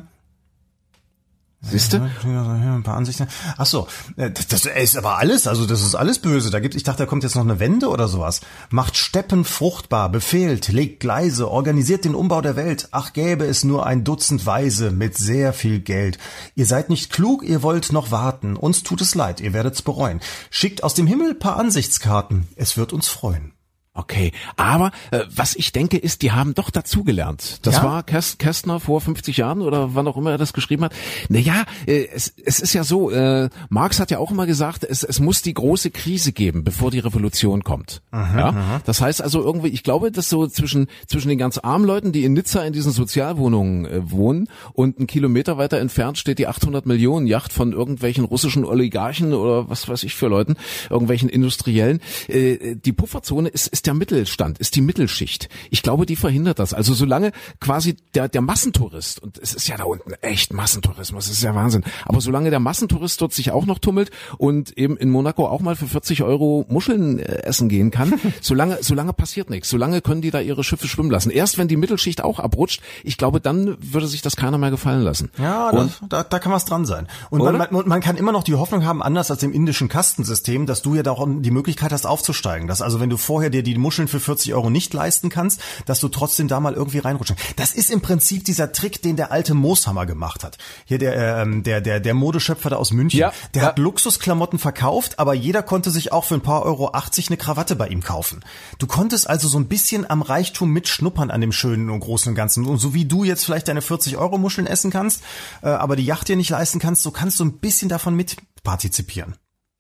[1.59, 1.97] Siehst du?
[2.23, 3.27] Ein paar Ansichten.
[3.57, 6.51] Ach so, äh, das, ist aber alles, also das ist alles böse.
[6.51, 8.41] Da gibt, ich dachte, da kommt jetzt noch eine Wende oder sowas.
[8.69, 12.89] Macht Steppen fruchtbar, befehlt, legt Gleise, organisiert den Umbau der Welt.
[12.91, 16.19] Ach, gäbe es nur ein Dutzend Weise mit sehr viel Geld.
[16.53, 18.55] Ihr seid nicht klug, ihr wollt noch warten.
[18.55, 20.21] Uns tut es leid, ihr werdet's bereuen.
[20.51, 22.47] Schickt aus dem Himmel paar Ansichtskarten.
[22.55, 23.56] Es wird uns freuen.
[23.97, 27.65] Okay, aber äh, was ich denke ist, die haben doch dazugelernt.
[27.65, 27.83] Das ja?
[27.83, 30.93] war Käst, Kästner vor 50 Jahren oder wann auch immer er das geschrieben hat.
[31.29, 35.01] Naja, äh, es, es ist ja so, äh, Marx hat ja auch immer gesagt, es,
[35.01, 38.03] es muss die große Krise geben, bevor die Revolution kommt.
[38.11, 38.49] Aha, ja?
[38.49, 38.81] Aha.
[38.85, 42.23] Das heißt also irgendwie, ich glaube, dass so zwischen, zwischen den ganz armen Leuten, die
[42.23, 46.85] in Nizza in diesen Sozialwohnungen äh, wohnen und einen Kilometer weiter entfernt steht die 800
[46.85, 50.55] Millionen Yacht von irgendwelchen russischen Oligarchen oder was weiß ich für Leuten,
[50.91, 51.99] irgendwelchen Industriellen.
[52.27, 55.49] Äh, die Pufferzone ist, ist der Mittelstand, ist die Mittelschicht.
[55.71, 56.73] Ich glaube, die verhindert das.
[56.73, 61.37] Also solange quasi der, der Massentourist, und es ist ja da unten echt Massentourismus, das
[61.37, 65.09] ist ja Wahnsinn, aber solange der Massentourist dort sich auch noch tummelt und eben in
[65.09, 69.69] Monaco auch mal für 40 Euro Muscheln äh, essen gehen kann, solange, solange passiert nichts.
[69.69, 71.29] Solange können die da ihre Schiffe schwimmen lassen.
[71.29, 75.01] Erst wenn die Mittelschicht auch abrutscht, ich glaube, dann würde sich das keiner mehr gefallen
[75.01, 75.31] lassen.
[75.37, 77.07] Ja, und, da, da kann was dran sein.
[77.29, 80.65] Und man, man, man kann immer noch die Hoffnung haben, anders als im indischen Kastensystem,
[80.65, 82.67] dass du ja da auch die Möglichkeit hast aufzusteigen.
[82.67, 85.61] Dass also wenn du vorher dir die die Muscheln für 40 Euro nicht leisten kannst,
[85.85, 87.37] dass du trotzdem da mal irgendwie reinrutschen.
[87.55, 90.57] Das ist im Prinzip dieser Trick, den der alte Mooshammer gemacht hat.
[90.85, 93.19] Hier der, ähm, der, der, der Modeschöpfer da aus München.
[93.19, 93.67] Ja, der ja.
[93.67, 97.75] hat Luxusklamotten verkauft, aber jeder konnte sich auch für ein paar Euro 80 eine Krawatte
[97.75, 98.43] bei ihm kaufen.
[98.79, 102.35] Du konntest also so ein bisschen am Reichtum mitschnuppern an dem Schönen und Großen und
[102.35, 102.65] Ganzen.
[102.65, 105.21] Und so wie du jetzt vielleicht deine 40 Euro Muscheln essen kannst,
[105.61, 109.35] äh, aber die Yacht dir nicht leisten kannst, so kannst du ein bisschen davon mitpartizipieren.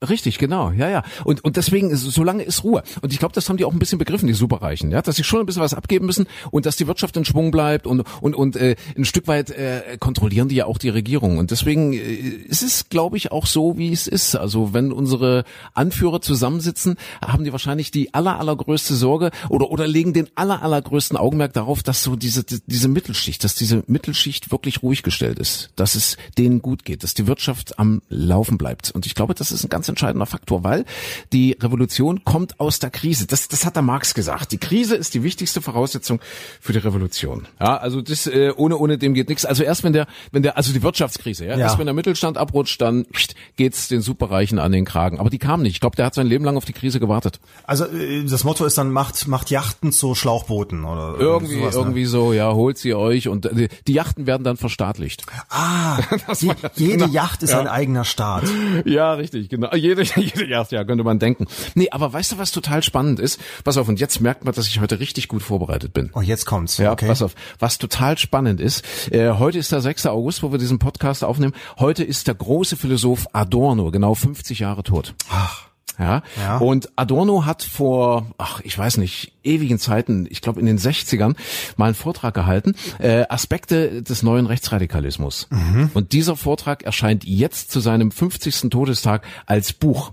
[0.07, 1.03] Richtig, genau, ja, ja.
[1.23, 2.83] Und, und deswegen, ist, solange ist Ruhe.
[3.01, 5.23] Und ich glaube, das haben die auch ein bisschen begriffen, die Superreichen, ja, dass sie
[5.23, 8.35] schon ein bisschen was abgeben müssen und dass die Wirtschaft in Schwung bleibt und, und,
[8.35, 11.39] und äh, ein Stück weit äh, kontrollieren die ja auch die Regierung.
[11.39, 14.35] Und deswegen äh, ist es, glaube ich, auch so, wie es ist.
[14.35, 20.13] Also wenn unsere Anführer zusammensitzen, haben die wahrscheinlich die aller, allergrößte Sorge oder, oder legen
[20.13, 25.01] den aller, allergrößten Augenmerk darauf, dass so diese, diese Mittelschicht, dass diese Mittelschicht wirklich ruhig
[25.01, 28.91] gestellt ist, dass es denen gut geht, dass die Wirtschaft am Laufen bleibt.
[28.91, 30.85] Und ich glaube, das ist ein ganz entscheidender Faktor, weil
[31.33, 33.27] die Revolution kommt aus der Krise.
[33.27, 34.51] Das, das hat der Marx gesagt.
[34.51, 36.19] Die Krise ist die wichtigste Voraussetzung
[36.61, 37.47] für die Revolution.
[37.59, 39.45] Ja, also das äh, ohne ohne dem geht nichts.
[39.45, 41.59] Also erst wenn der wenn der also die Wirtschaftskrise, ja, Ja.
[41.59, 45.19] erst wenn der Mittelstand abrutscht, dann pst, geht's den Superreichen an den Kragen.
[45.19, 45.73] Aber die kamen nicht.
[45.73, 47.39] Ich glaube, der hat sein Leben lang auf die Krise gewartet.
[47.65, 51.81] Also äh, das Motto ist dann macht macht Yachten zu Schlauchbooten oder Irgendwie sowas, ne?
[51.81, 55.23] irgendwie so, ja, holt sie euch und äh, die Yachten werden dann verstaatlicht.
[55.49, 55.99] Ah,
[56.39, 58.43] je, jede Yacht ist ein eigener Staat.
[58.85, 59.73] Ja, richtig, genau.
[59.87, 61.45] Jede, jede ja, könnte man denken.
[61.75, 63.39] Nee, aber weißt du, was total spannend ist?
[63.63, 66.09] Pass auf, und jetzt merkt man, dass ich heute richtig gut vorbereitet bin.
[66.13, 66.77] Oh, jetzt kommt's.
[66.77, 67.07] Ja, okay.
[67.07, 67.35] pass auf.
[67.59, 70.07] Was total spannend ist, äh, heute ist der 6.
[70.07, 71.53] August, wo wir diesen Podcast aufnehmen.
[71.77, 75.13] Heute ist der große Philosoph Adorno, genau 50 Jahre tot.
[75.29, 75.66] Ach,
[75.99, 76.21] Ja.
[76.39, 76.57] Ja.
[76.57, 81.35] Und Adorno hat vor, ach, ich weiß nicht, ewigen Zeiten, ich glaube in den 60ern,
[81.75, 85.47] mal einen Vortrag gehalten, äh, Aspekte des neuen Rechtsradikalismus.
[85.93, 88.69] Und dieser Vortrag erscheint jetzt zu seinem 50.
[88.69, 90.11] Todestag als Buch.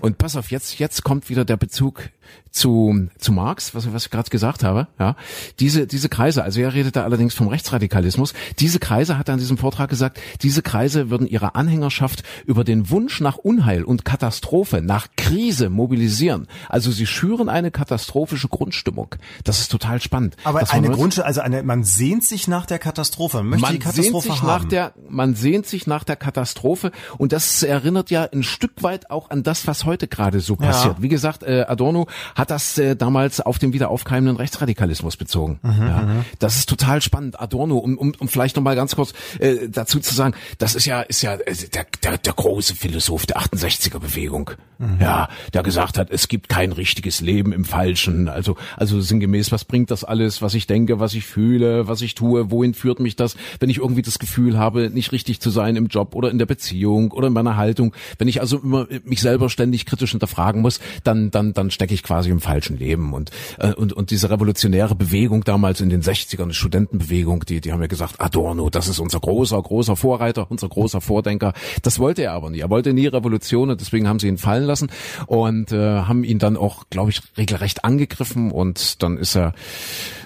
[0.00, 2.10] Und pass auf, jetzt, jetzt kommt wieder der Bezug
[2.50, 5.16] zu, zu Marx, was, was ich gerade gesagt habe, ja.
[5.58, 8.34] Diese, diese Kreise, also er redet da allerdings vom Rechtsradikalismus.
[8.58, 12.90] Diese Kreise, hat er in diesem Vortrag gesagt, diese Kreise würden ihre Anhängerschaft über den
[12.90, 16.46] Wunsch nach Unheil und Katastrophe, nach Krise mobilisieren.
[16.68, 19.14] Also sie schüren eine katastrophische Grundstimmung.
[19.44, 20.36] Das ist total spannend.
[20.44, 23.78] aber eine Grundstelle, also eine, man sehnt sich nach der Katastrophe, man möchte man die
[23.78, 24.46] Katastrophe sehnt sich haben.
[24.62, 29.10] nach der, man sehnt sich nach der Katastrophe und das erinnert ja ein Stück weit
[29.10, 30.66] auch an das, was heute gerade so Ja.
[30.66, 30.96] passiert.
[31.00, 35.58] Wie gesagt, äh, Adorno hat das äh, damals auf den wieder aufkeimenden Rechtsradikalismus bezogen.
[35.62, 36.24] Mhm, ja.
[36.38, 37.40] Das ist total spannend.
[37.40, 40.86] Adorno, um, um, um vielleicht noch mal ganz kurz äh, dazu zu sagen, das ist
[40.86, 44.50] ja ist ja äh, der, der, der große Philosoph der 68er Bewegung.
[44.78, 44.98] Mhm.
[45.00, 48.28] Ja, der gesagt hat, es gibt kein richtiges Leben im Falschen.
[48.28, 52.14] Also also sinngemäß, was bringt das alles, was ich denke, was ich fühle, was ich
[52.14, 55.76] tue, wohin führt mich das, wenn ich irgendwie das Gefühl habe, nicht richtig zu sein
[55.76, 57.94] im Job oder in der Beziehung oder in meiner Haltung.
[58.18, 62.01] Wenn ich also immer mich selber ständig kritisch hinterfragen muss, dann dann dann stecke ich
[62.02, 66.48] quasi im falschen Leben und äh, und und diese revolutionäre Bewegung damals in den 60ern,
[66.48, 70.68] die Studentenbewegung, die die haben ja gesagt, Adorno, das ist unser großer großer Vorreiter, unser
[70.68, 71.52] großer Vordenker.
[71.82, 72.60] Das wollte er aber nie.
[72.60, 74.90] Er wollte nie Revolution und deswegen haben sie ihn fallen lassen
[75.26, 79.54] und äh, haben ihn dann auch, glaube ich, regelrecht angegriffen und dann ist er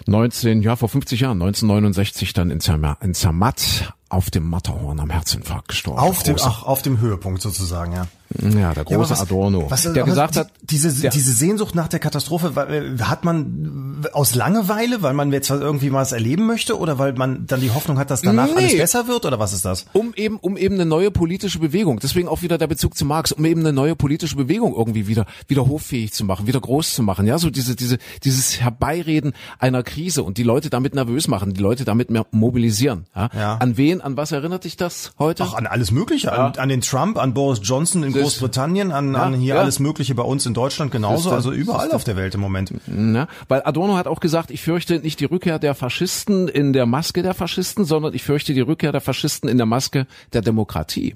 [0.07, 5.11] 19, ja vor 50 Jahren, 1969 dann in, Zerma, in Zermatt auf dem Matterhorn am
[5.11, 5.99] Herzinfarkt gestorben.
[5.99, 8.07] auf dem, ach, auf dem Höhepunkt sozusagen, ja.
[8.43, 11.89] Ja, der Ja, große was- Adorno, was- der gesagt hat, diese, der- diese Sehnsucht nach
[11.89, 16.79] der Katastrophe, äh, hat man aus Langeweile, weil man jetzt irgendwie mal was erleben möchte
[16.79, 18.57] oder weil man dann die Hoffnung hat, dass danach Nee.
[18.57, 19.87] alles besser wird oder was ist das?
[19.93, 22.01] um eben um eben eine neue politische Bewegung.
[22.01, 25.27] Deswegen auch wieder der Bezug zu Marx, um eben eine neue politische Bewegung irgendwie wieder
[25.49, 27.27] wieder hoffähig zu machen, wieder groß zu machen.
[27.27, 31.61] Ja, so diese diese dieses Herbeireden einer Krise und die Leute damit nervös machen, die
[31.63, 33.07] Leute damit mehr mobilisieren.
[33.15, 33.31] Ja?
[33.35, 33.57] Ja.
[33.57, 35.45] An wen, an was erinnert dich das heute?
[35.45, 39.23] Ach, an alles Mögliche, an, an den Trump, an Boris Johnson in Großbritannien, an, Ja,
[39.23, 39.61] an hier ja.
[39.61, 42.73] alles Mögliche bei uns in Deutschland genauso, also überall auf der Welt im Moment.
[42.87, 46.87] Ja, weil Adorno hat auch gesagt, ich fürchte nicht die Rückkehr der Faschisten in der
[46.87, 51.15] Maske der Faschisten, sondern ich fürchte die Rückkehr der Faschisten in der Maske der Demokratie.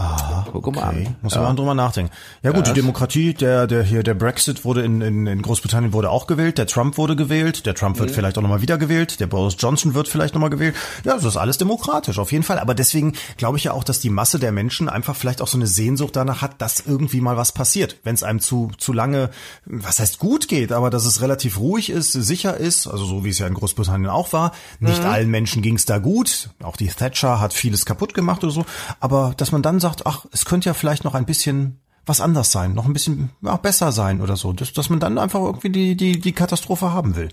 [0.00, 1.06] Ah, Guck mal okay.
[1.08, 1.16] an.
[1.22, 2.12] Muss man mal drüber nachdenken.
[2.44, 6.08] Ja gut, die Demokratie, der, der hier, der Brexit wurde in, in, in Großbritannien wurde
[6.10, 8.00] auch gewählt, der Trump wurde gewählt, der Trump Mhm.
[8.02, 10.76] wird vielleicht auch nochmal wieder gewählt, der Boris Johnson wird vielleicht nochmal gewählt.
[11.04, 12.60] Ja, das ist alles demokratisch, auf jeden Fall.
[12.60, 15.58] Aber deswegen glaube ich ja auch, dass die Masse der Menschen einfach vielleicht auch so
[15.58, 17.96] eine Sehnsucht danach hat, dass irgendwie mal was passiert.
[18.04, 19.30] Wenn es einem zu, zu lange,
[19.66, 23.30] was heißt gut geht, aber dass es relativ ruhig ist, sicher ist, also so wie
[23.30, 24.52] es ja in Großbritannien auch war.
[24.78, 25.08] Nicht Mhm.
[25.10, 26.50] allen Menschen ging es da gut.
[26.62, 28.64] Auch die Thatcher hat vieles kaputt gemacht oder so.
[29.00, 32.50] Aber dass man dann sagt, ach, es könnte ja vielleicht noch ein bisschen was anders
[32.52, 34.52] sein, noch ein bisschen ja, besser sein oder so.
[34.54, 37.28] Dass, dass man dann einfach irgendwie die, die, die Katastrophe haben will.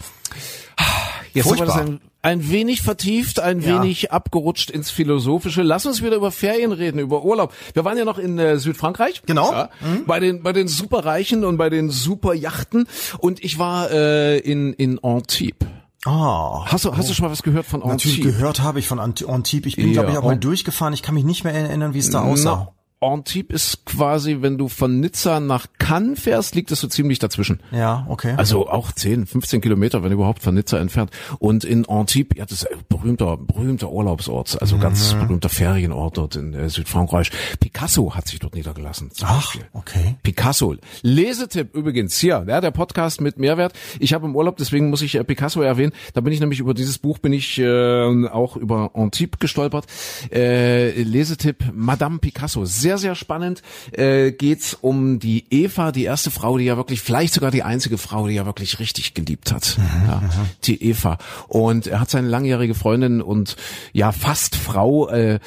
[1.34, 1.66] Jetzt haben wir Furchtbar.
[1.68, 3.82] das ein, ein wenig vertieft, ein Ja.
[3.82, 5.62] wenig abgerutscht ins Philosophische.
[5.64, 7.54] Lass uns wieder über Ferien reden, über Urlaub.
[7.74, 9.22] Wir waren ja noch in äh, Südfrankreich.
[9.26, 9.52] Genau.
[9.52, 9.70] Ja,
[10.08, 12.88] Bei den bei den Superreichen und bei den Superjachten.
[13.20, 15.68] Und ich war äh, in in Antibes.
[16.06, 16.64] Ah.
[16.68, 18.38] Hast du hast du schon mal was gehört von Natürlich Antibes?
[18.38, 19.70] gehört habe ich von Ant- Antibes.
[19.72, 20.94] Ich bin, Ja, glaube ich, auch mal durchgefahren.
[20.94, 22.72] Ich kann mich nicht mehr erinnern, wie es da aussah.
[23.06, 27.60] Antibes ist quasi, wenn du von Nizza nach Cannes fährst, liegt es so ziemlich dazwischen.
[27.72, 28.34] Ja, okay.
[28.38, 31.12] Also auch 10, 15 Kilometer, wenn überhaupt, von Nizza entfernt.
[31.40, 35.20] Und in Antibes, ja, das ist ein berühmter, berühmter Urlaubsort, also ganz Mhm.
[35.22, 37.32] berühmter Ferienort dort in äh, Südfrankreich.
[37.60, 39.10] Picasso hat sich dort niedergelassen.
[39.22, 39.66] Ach, Beispiel.
[39.74, 40.16] okay.
[40.24, 40.76] Picasso.
[41.02, 43.74] Lesetipp übrigens hier, ja, der Podcast mit Mehrwert.
[44.00, 45.94] Ich habe im Urlaub, deswegen muss ich äh, Picasso erwähnen.
[46.14, 49.86] Da bin ich nämlich über dieses Buch bin ich äh, auch über Antibes gestolpert.
[50.32, 52.66] Äh, Lesetipp Madame Picasso.
[52.66, 53.62] Sehr sehr spannend.
[53.92, 57.98] Äh, geht's um die Eva, die erste Frau, die ja wirklich vielleicht sogar die einzige
[57.98, 59.78] Frau, die ja wirklich richtig geliebt hat.
[60.08, 60.22] ja,
[60.64, 61.18] die Eva.
[61.48, 63.56] Und er hat seine langjährige Freundin und
[63.94, 65.40] ja fast Frau äh,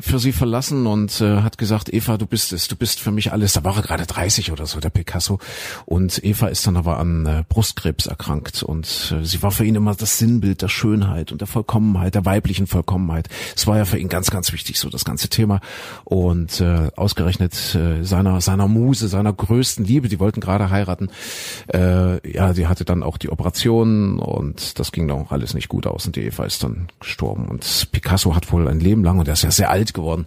[0.00, 3.32] für sie verlassen und äh, hat gesagt, Eva, du bist es, du bist für mich
[3.32, 3.52] alles.
[3.52, 5.38] Da war er gerade 30 oder so, der Picasso.
[5.86, 9.74] Und Eva ist dann aber an äh, Brustkrebs erkrankt und äh, sie war für ihn
[9.74, 13.28] immer das Sinnbild der Schönheit und der Vollkommenheit, der weiblichen Vollkommenheit.
[13.56, 15.60] Es war ja für ihn ganz, ganz wichtig, so das ganze Thema.
[16.04, 21.10] Und äh, ausgerechnet äh, seiner seiner Muse, seiner größten Liebe, die wollten gerade heiraten.
[21.72, 25.68] Äh, ja, die hatte dann auch die Operation und das ging dann auch alles nicht
[25.68, 27.46] gut aus und die Eva ist dann gestorben.
[27.46, 30.26] Und Picasso hat wohl ein Leben lang, und er ist ja sehr alt geworden,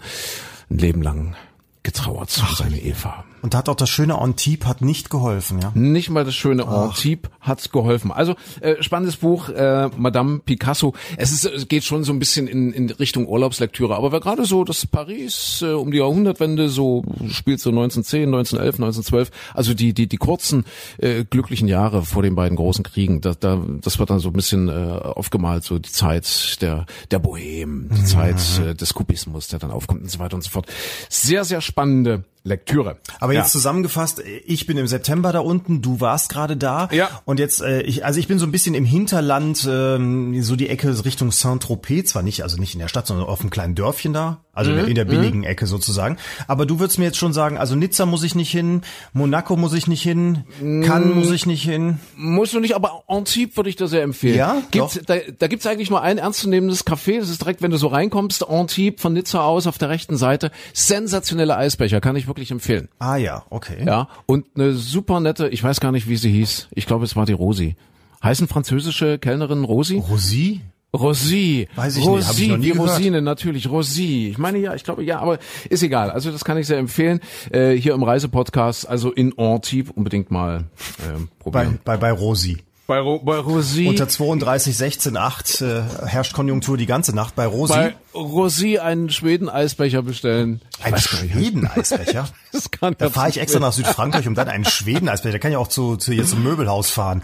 [0.69, 1.35] ein Leben lang
[1.83, 3.23] getrauert zu seine Eva.
[3.41, 5.71] Und da hat auch das schöne Antibes hat nicht geholfen, ja.
[5.75, 8.11] Nicht mal das schöne Antibes hat's geholfen.
[8.11, 10.93] Also äh, spannendes Buch, äh, Madame Picasso.
[11.17, 14.45] Es, ist, es geht schon so ein bisschen in, in Richtung Urlaubslektüre, aber wer gerade
[14.45, 19.93] so das Paris äh, um die Jahrhundertwende so spielt so 1910, 1911, 1912, also die
[19.93, 20.65] die die kurzen
[20.97, 24.33] äh, glücklichen Jahre vor den beiden großen Kriegen, da, da das wird dann so ein
[24.33, 29.59] bisschen äh, aufgemalt, so die Zeit der der Bohem, die Zeit äh, des Kubismus, der
[29.59, 30.67] dann aufkommt und so weiter und so fort.
[31.09, 32.97] Sehr sehr spannende Lektüre.
[33.19, 33.41] Aber Ja.
[33.41, 36.87] jetzt zusammengefasst, ich bin im September da unten, du warst gerade da.
[36.91, 37.09] Ja.
[37.25, 40.69] Und jetzt, äh, ich, also ich bin so ein bisschen im Hinterland, ähm, so die
[40.69, 44.13] Ecke Richtung Saint-Tropez, zwar nicht, also nicht in der Stadt, sondern auf einem kleinen Dörfchen
[44.13, 46.17] da, also in, der, in der billigen Ecke sozusagen.
[46.47, 48.81] Aber du würdest mir jetzt schon sagen, also Nizza muss ich nicht hin,
[49.13, 51.99] Monaco muss ich nicht hin, Cannes muss ich nicht hin.
[52.15, 54.37] Musst du nicht, aber Antibes würde ich dir sehr empfehlen.
[54.37, 54.63] Ja?
[54.71, 55.05] Gibt's, Doch.
[55.05, 57.19] da, da gibt's eigentlich nur ein ernstzunehmendes Café.
[57.19, 60.51] Das ist direkt, wenn du so reinkommst, Antibes von Nizza aus auf der rechten Seite.
[60.73, 62.89] Sensationelle Eisbecher, kann ich wirklich empfehlen.
[62.97, 63.83] Ah ja, okay.
[63.85, 66.69] Ja, und eine super nette, ich weiß gar nicht, wie sie hieß.
[66.71, 67.75] Ich glaube, es war die Rosi.
[68.23, 69.97] Heißen französische Kellnerin Rosi?
[69.97, 70.61] Rosi?
[70.95, 71.67] Rosi.
[71.75, 72.79] Weiß ich nicht, Rosi, gehört.
[72.79, 74.29] Rosine, natürlich, Rosi.
[74.31, 75.37] Ich meine ja, ich glaube ja, aber
[75.69, 76.09] ist egal.
[76.11, 77.19] Also das kann ich sehr empfehlen.
[77.51, 80.65] Äh, hier im Reisepodcast, also in Antibes unbedingt mal
[80.97, 81.79] Bei, probieren.
[81.83, 82.63] bei, bei Rosi.
[82.87, 83.85] Bei, Ro bei Rosi.
[83.85, 87.35] Unter 32, 16, 8 äh, herrscht Konjunktur die ganze Nacht.
[87.35, 87.73] Bei Rosi.
[87.73, 90.61] bei Rosi einen Schweden-Eisbecher bestellen.
[90.79, 92.29] Ich ein weiß gar nicht, Schweden-Eisbecher?
[92.53, 95.33] Das kann Da fahre ich extra nach Südfrankreich, um dann einen Schweden-Eisbecher.
[95.33, 97.23] Da kann ich auch zu, zu hier zum Möbelhaus fahren.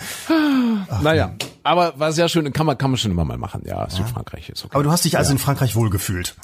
[1.01, 2.51] Naja, aber war sehr schön.
[2.53, 3.63] Kann man, kann man schon immer mal machen.
[3.65, 4.75] Ja, Südfrankreich ist okay.
[4.75, 6.35] Aber du hast dich also in Frankreich wohlgefühlt.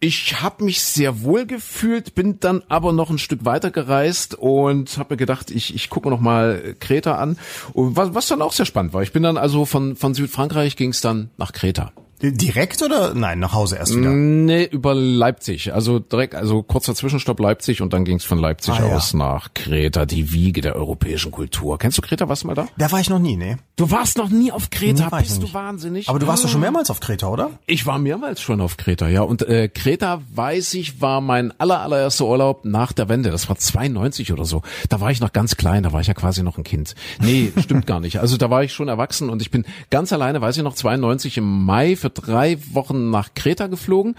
[0.00, 4.98] Ich habe mich sehr wohl gefühlt, bin dann aber noch ein Stück weiter gereist und
[4.98, 7.38] habe mir gedacht, ich, ich gucke noch mal Kreta an.
[7.72, 9.02] Und was, was dann auch sehr spannend war.
[9.02, 11.92] Ich bin dann also von, von Südfrankreich ging es dann nach Kreta.
[12.32, 13.14] Direkt oder?
[13.14, 14.10] Nein, nach Hause erst wieder.
[14.10, 15.72] Nee, über Leipzig.
[15.74, 18.96] Also direkt, also kurzer Zwischenstopp Leipzig und dann ging es von Leipzig Ah, ja.
[18.96, 21.78] aus nach Kreta, die Wiege der europäischen Kultur.
[21.78, 22.28] Kennst du Kreta?
[22.28, 22.66] Warst du mal da?
[22.78, 23.58] Da war ich noch nie, ne?
[23.76, 26.08] Du warst noch nie auf Kreta, Nee, bist du wahnsinnig?
[26.08, 27.50] Aber du warst doch schon mehrmals auf Kreta, oder?
[27.66, 29.22] Ich war mehrmals schon auf Kreta, ja.
[29.22, 33.30] Und äh, Kreta, weiß ich, war mein aller, allererster Urlaub nach der Wende.
[33.30, 34.62] Das war 92 oder so.
[34.88, 36.94] Da war ich noch ganz klein, da war ich ja quasi noch ein Kind.
[37.20, 38.20] Nee, stimmt gar nicht.
[38.20, 41.38] Also da war ich schon erwachsen und ich bin ganz alleine, weiß ich noch, 92
[41.38, 44.14] im Mai für drei Wochen nach Kreta geflogen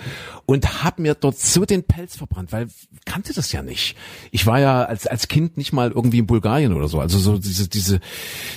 [0.46, 2.68] und hab mir dort so den Pelz verbrannt, weil
[3.06, 3.96] kannte das ja nicht.
[4.32, 7.00] Ich war ja als als Kind nicht mal irgendwie in Bulgarien oder so.
[7.00, 8.00] Also so diese diese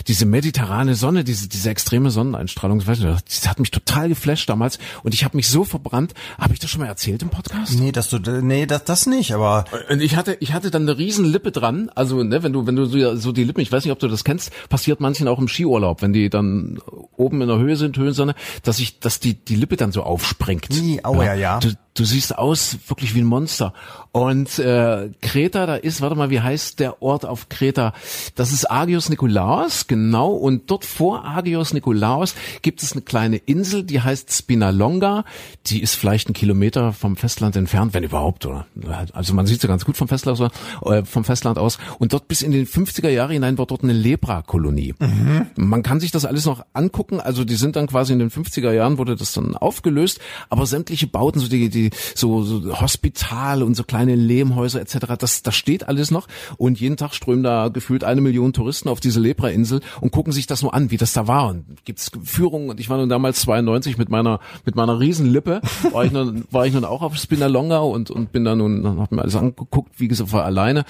[0.07, 4.49] diese mediterrane Sonne, diese diese extreme Sonneneinstrahlung, ich weiß nicht, das hat mich total geflasht
[4.49, 6.15] damals und ich habe mich so verbrannt.
[6.39, 7.79] Habe ich das schon mal erzählt im Podcast?
[7.79, 10.99] Nee, dass du, nee, das, das nicht, aber Und ich hatte, ich hatte dann eine
[10.99, 11.91] riesen Lippe dran.
[11.95, 14.09] Also, ne, wenn du, wenn du so, so die Lippen, ich weiß nicht, ob du
[14.09, 16.79] das kennst, passiert manchen auch im Skiurlaub, wenn die dann
[17.17, 20.69] oben in der Höhe sind, Höhensonne, dass ich, dass die, die Lippe dann so aufspringt.
[20.71, 21.59] Nee, aua, ja.
[21.61, 23.73] Du, du siehst aus wirklich wie ein Monster.
[24.13, 27.93] Und äh, Kreta, da ist, warte mal, wie heißt der Ort auf Kreta?
[28.35, 30.33] Das ist Agios Nikolaos, genau.
[30.33, 35.25] Und dort vor Agios Nikolaos gibt es eine kleine Insel, die heißt Spinalonga.
[35.67, 38.67] Die ist vielleicht ein Kilometer vom Festland entfernt, wenn überhaupt, oder?
[39.13, 40.41] Also man sieht sie ganz gut vom Festland,
[40.85, 41.79] äh, vom Festland aus.
[41.99, 44.95] Und dort bis in den 50er Jahre hinein war dort eine Lepra-Kolonie.
[44.99, 45.47] Mhm.
[45.57, 47.21] Man kann sich das alles noch angucken.
[47.21, 51.07] Also die sind dann quasi in den 50er Jahren wurde das dann aufgelöst, aber sämtliche
[51.07, 55.89] Bauten, so die, die so, so Hospital und so kleine Lehmhäuser etc., das, das steht
[55.89, 56.27] alles noch.
[56.57, 60.47] Und jeden Tag strömen da gefühlt eine Million Touristen auf diese Lepra-Insel und gucken sich
[60.47, 61.49] das nur an, wie das da war.
[61.49, 62.71] Und gibt's Führungen.
[62.71, 65.61] Und ich war nun damals 92 mit meiner mit meiner Riesenlippe,
[65.93, 69.13] war ich nun, war ich nun auch auf Spinalonga und und bin da nun, hab
[69.13, 70.85] mir alles angeguckt, wie gesagt, war alleine.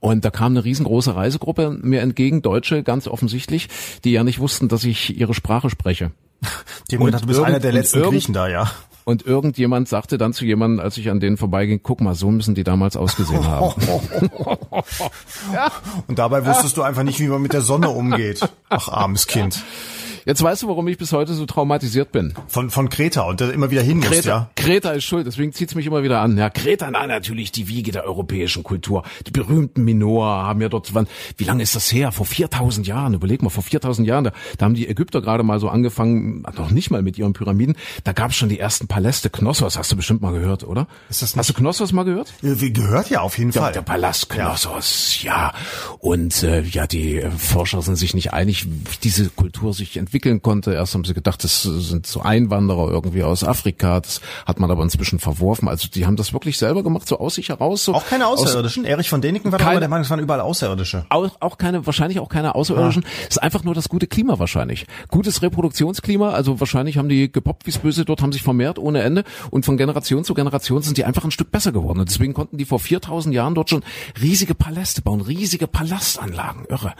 [0.00, 3.68] Und da kam eine riesengroße Reisegruppe mir entgegen, Deutsche ganz offensichtlich,
[4.04, 6.10] die ja nicht wussten, dass ich ihre Sprache spreche.
[6.90, 8.70] Die haben gedacht, du bist einer der letzten Griechen da, ja.
[9.04, 12.54] Und irgendjemand sagte dann zu jemandem, als ich an denen vorbeiging, guck mal, so müssen
[12.54, 13.82] die damals ausgesehen haben.
[15.52, 15.72] ja.
[16.06, 16.82] Und dabei wusstest ja.
[16.82, 18.40] du einfach nicht, wie man mit der Sonne umgeht.
[18.68, 19.62] Ach, armes Kind.
[20.24, 22.34] Jetzt weißt du, warum ich bis heute so traumatisiert bin.
[22.46, 24.50] Von, von Kreta und immer wieder hin Kreta, ja.
[24.54, 26.38] Kreta ist schuld, deswegen zieht's mich immer wieder an.
[26.38, 29.02] Ja, Kreta, na, natürlich die Wiege der europäischen Kultur.
[29.26, 32.12] Die berühmten Minoa haben ja dort, wann, wie lange ist das her?
[32.12, 35.58] Vor 4000 Jahren, überleg mal, vor 4000 Jahren, da, da haben die Ägypter gerade mal
[35.58, 39.28] so angefangen, noch nicht mal mit ihren Pyramiden, da gab's schon die ersten Paläste.
[39.28, 40.86] Knossos hast du bestimmt mal gehört, oder?
[41.10, 42.32] Ist das hast du Knossos mal gehört?
[42.42, 43.72] Wie gehört ja, auf jeden ja, Fall.
[43.72, 45.32] Der Palast Knossos, ja.
[45.32, 45.54] ja.
[45.98, 50.42] Und äh, ja, die äh, Forscher sind sich nicht einig, wie diese Kultur sich entwickeln
[50.42, 50.74] konnte.
[50.74, 53.98] Erst haben sie gedacht, das sind so Einwanderer irgendwie aus Afrika.
[54.00, 55.68] Das hat man aber inzwischen verworfen.
[55.68, 57.84] Also die haben das wirklich selber gemacht, so aus sich heraus.
[57.84, 58.84] So auch keine Außerirdischen.
[58.84, 61.06] Aus, Erich von Däniken war keine, der Meinung, es waren überall Außerirdische.
[61.08, 63.04] Auch, auch keine, wahrscheinlich auch keine Außerirdischen.
[63.22, 64.86] Es ist einfach nur das gute Klima wahrscheinlich.
[65.08, 66.30] Gutes Reproduktionsklima.
[66.30, 68.04] Also wahrscheinlich haben die gepoppt wie's böse.
[68.04, 69.24] Dort haben sich vermehrt ohne Ende.
[69.50, 72.00] Und von Generation zu Generation sind die einfach ein Stück besser geworden.
[72.00, 73.82] Und deswegen konnten die vor 4000 Jahren dort schon
[74.20, 76.66] riesige Paläste bauen, riesige Palastanlagen.
[76.68, 76.92] Irre.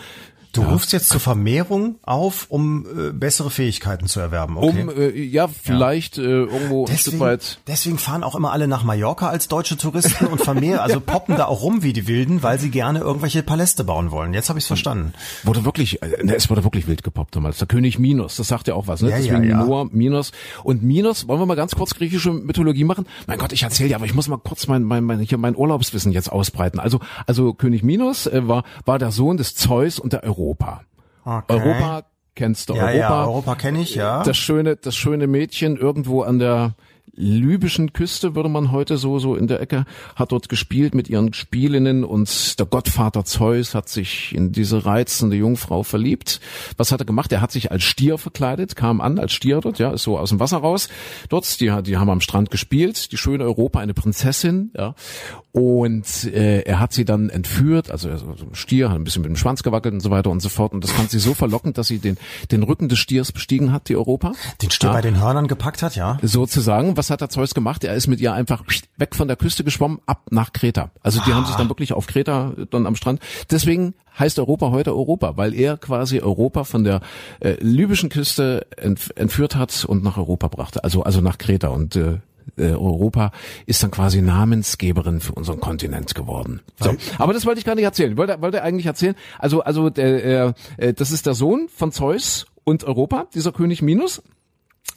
[0.53, 0.69] Du ja.
[0.69, 4.59] rufst jetzt zur Vermehrung auf, um äh, bessere Fähigkeiten zu erwerben.
[4.59, 4.83] Okay.
[4.83, 6.25] Um äh, ja vielleicht ja.
[6.25, 7.59] Äh, irgendwo deswegen, ein Stück weit.
[7.67, 11.47] Deswegen fahren auch immer alle nach Mallorca als deutsche Touristen und vermehren, also poppen da
[11.47, 14.35] auch rum wie die Wilden, weil sie gerne irgendwelche Paläste bauen wollen.
[14.35, 15.15] Jetzt habe ich es verstanden.
[15.43, 17.57] Wurde wirklich, äh, ne, es wurde wirklich wild gepoppt damals.
[17.57, 19.09] Der König Minos, das sagt ja auch was, ne?
[19.09, 19.65] Ja, Deswegen ja.
[19.65, 20.33] Noah, Minos
[20.65, 21.29] und Minos.
[21.29, 23.07] Wollen wir mal ganz kurz griechische Mythologie machen?
[23.27, 25.57] Mein Gott, ich erzähle ja, aber ich muss mal kurz mein mein, mein hier mein
[25.57, 26.79] Urlaubswissen jetzt ausbreiten.
[26.79, 30.42] Also also König Minos äh, war war der Sohn des Zeus und der Europa.
[31.25, 31.55] Okay.
[31.55, 32.75] Europa kennst du.
[32.75, 34.23] Ja, Europa, ja, Europa kenne ich, ja.
[34.23, 36.75] Das schöne, das schöne Mädchen irgendwo an der
[37.15, 39.85] libyschen Küste, würde man heute so, so in der Ecke,
[40.17, 45.37] hat dort gespielt mit ihren Spielinnen und der Gottvater Zeus hat sich in diese reizende
[45.37, 46.41] Jungfrau verliebt.
[46.77, 47.33] Was hat er gemacht?
[47.33, 50.31] Er hat sich als Stier verkleidet, kam an als Stier dort, ja, ist so aus
[50.31, 50.89] dem Wasser raus.
[51.29, 54.95] Dort, die, die haben am Strand gespielt, die schöne Europa, eine Prinzessin, ja.
[55.53, 59.29] Und äh, er hat sie dann entführt, also so ein Stier, hat ein bisschen mit
[59.29, 60.73] dem Schwanz gewackelt und so weiter und so fort.
[60.73, 62.17] Und das fand sie so verlockend, dass sie den,
[62.51, 64.33] den Rücken des Stiers bestiegen hat, die Europa.
[64.63, 64.95] Den Stier ja.
[64.95, 66.19] bei den Hörnern gepackt hat, ja.
[66.23, 66.97] Sozusagen.
[67.03, 67.83] Was hat der Zeus gemacht?
[67.83, 68.63] Er ist mit ihr einfach
[68.97, 70.93] weg von der Küste geschwommen, ab nach Kreta.
[71.03, 71.35] Also die ah.
[71.35, 73.19] haben sich dann wirklich auf Kreta dann am Strand.
[73.51, 77.01] Deswegen heißt Europa heute Europa, weil er quasi Europa von der
[77.41, 80.85] äh, libyschen Küste ent, entführt hat und nach Europa brachte.
[80.85, 82.21] Also also nach Kreta und äh,
[82.57, 83.33] äh, Europa
[83.67, 86.61] ist dann quasi Namensgeberin für unseren Kontinent geworden.
[86.79, 86.95] So.
[87.19, 88.13] Aber das wollte ich gar nicht erzählen.
[88.13, 92.47] Ich wollte, wollte eigentlich erzählen, also, also der, äh, das ist der Sohn von Zeus
[92.63, 94.23] und Europa, dieser König Minos.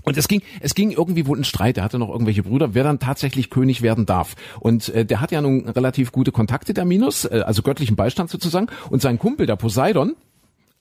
[0.03, 1.77] Und es ging, es ging irgendwie wohl ein Streit.
[1.77, 4.35] Er hatte noch irgendwelche Brüder, wer dann tatsächlich König werden darf.
[4.59, 8.29] Und äh, der hat ja nun relativ gute Kontakte, der Minos, äh, also göttlichen Beistand
[8.29, 8.67] sozusagen.
[8.89, 10.15] Und sein Kumpel, der Poseidon,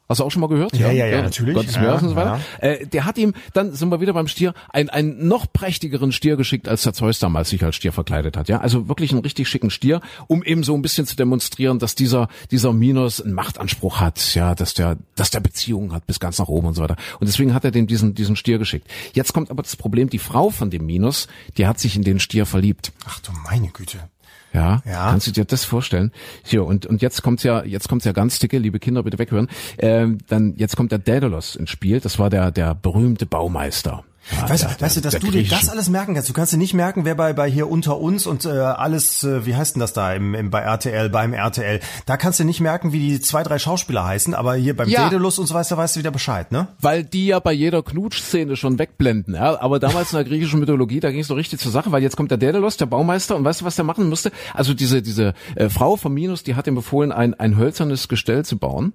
[0.08, 0.76] Hast du auch schon mal gehört?
[0.76, 1.54] Ja, ja, ja, ja natürlich.
[1.54, 2.40] Gottes ja, und so weiter.
[2.60, 2.68] Ja.
[2.68, 6.36] Äh, der hat ihm, dann sind wir wieder beim Stier, ein, einen noch prächtigeren Stier
[6.36, 8.48] geschickt, als der Zeus damals sich als Stier verkleidet hat.
[8.48, 11.94] Ja, also wirklich einen richtig schicken Stier, um eben so ein bisschen zu demonstrieren, dass
[11.94, 16.38] dieser dieser Minos einen Machtanspruch hat, ja, dass der, dass der Beziehungen hat bis ganz
[16.38, 16.96] nach oben und so weiter.
[17.18, 18.86] Und deswegen hat er dem diesen diesen Stier geschickt.
[19.14, 22.20] Jetzt kommt aber das Problem: Die Frau von dem Minos, die hat sich in den
[22.20, 22.92] Stier verliebt.
[23.06, 24.10] Ach du meine Güte.
[24.54, 25.10] Ja, ja.
[25.10, 26.12] Kannst du dir das vorstellen?
[26.44, 29.48] Hier, und, und jetzt kommt's ja, jetzt kommt's ja ganz dicke, liebe Kinder, bitte weghören.
[29.78, 31.98] Ähm, dann, jetzt kommt der Daedalus ins Spiel.
[32.00, 34.04] Das war der, der berühmte Baumeister.
[34.30, 36.28] Ja, weißt, der, weißt du, dass du dir das alles merken kannst.
[36.28, 39.44] Du kannst dir nicht merken, wer bei, bei hier unter uns und äh, alles, äh,
[39.44, 41.80] wie heißt denn das da im, im, bei RTL, beim RTL.
[42.06, 45.02] Da kannst du nicht merken, wie die zwei, drei Schauspieler heißen, aber hier beim ja.
[45.02, 46.68] Daedalus und so weiter weißt du wieder Bescheid, ne?
[46.80, 49.34] Weil die ja bei jeder Knutschszene schon wegblenden.
[49.34, 49.60] Ja?
[49.60, 52.16] Aber damals in der griechischen Mythologie, da ging es doch richtig zur Sache, weil jetzt
[52.16, 54.32] kommt der Daedalus, der Baumeister, und weißt du, was der machen musste?
[54.54, 58.44] Also diese, diese äh, Frau von Minos, die hat ihm befohlen, ein, ein hölzernes Gestell
[58.44, 58.92] zu bauen.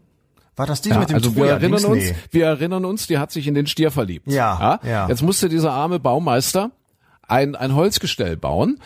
[0.59, 2.15] War das die ja, mit dem also wir erinnern uns, nee.
[2.31, 4.27] wir erinnern uns, die hat sich in den Stier verliebt.
[4.27, 5.07] Ja, ja.
[5.07, 6.71] Jetzt musste dieser arme Baumeister
[7.25, 8.77] ein, ein Holzgestell bauen.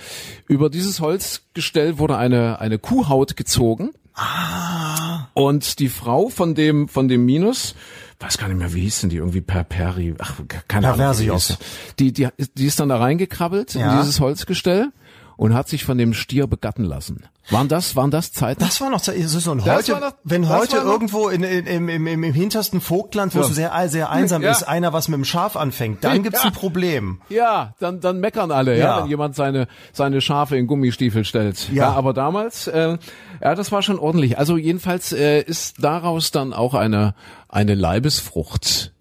[0.47, 3.89] Über dieses Holzgestell wurde eine, eine Kuhhaut gezogen.
[4.13, 5.29] Ah.
[5.33, 7.73] Und die Frau von dem, von dem Minus,
[8.19, 10.35] weiß gar nicht mehr, wie hieß denn die, irgendwie per Peri, ach,
[10.67, 10.97] keine Ahnung.
[10.99, 11.57] Perversios.
[11.97, 13.93] Die, die, die ist dann da reingekrabbelt Ja.
[13.93, 14.91] in dieses Holzgestell
[15.37, 17.23] und hat sich von dem Stier begatten lassen.
[17.49, 18.61] Waren das, waren das Zeiten?
[18.63, 19.17] Das war noch Zeit.
[19.47, 23.39] Und heute, noch- wenn heute irgendwo in, in, im, im, im, im hintersten Vogtland, wo
[23.39, 23.45] Ja.
[23.47, 24.51] es sehr, sehr einsam Ja.
[24.51, 26.49] ist, einer was mit dem Schaf anfängt, dann gibt's Ja.
[26.49, 27.19] ein Problem.
[27.27, 28.85] Ja, dann, dann meckern alle, ja.
[28.97, 29.03] Ja.
[29.03, 31.69] wenn jemand seine, seine Schafe in Gummistiefel stellt.
[31.73, 31.91] Ja.
[31.91, 32.97] aber damals, äh,
[33.41, 34.37] ja, das war schon ordentlich.
[34.37, 37.13] Also jedenfalls äh, ist daraus dann auch eine,
[37.49, 38.93] eine Leibesfrucht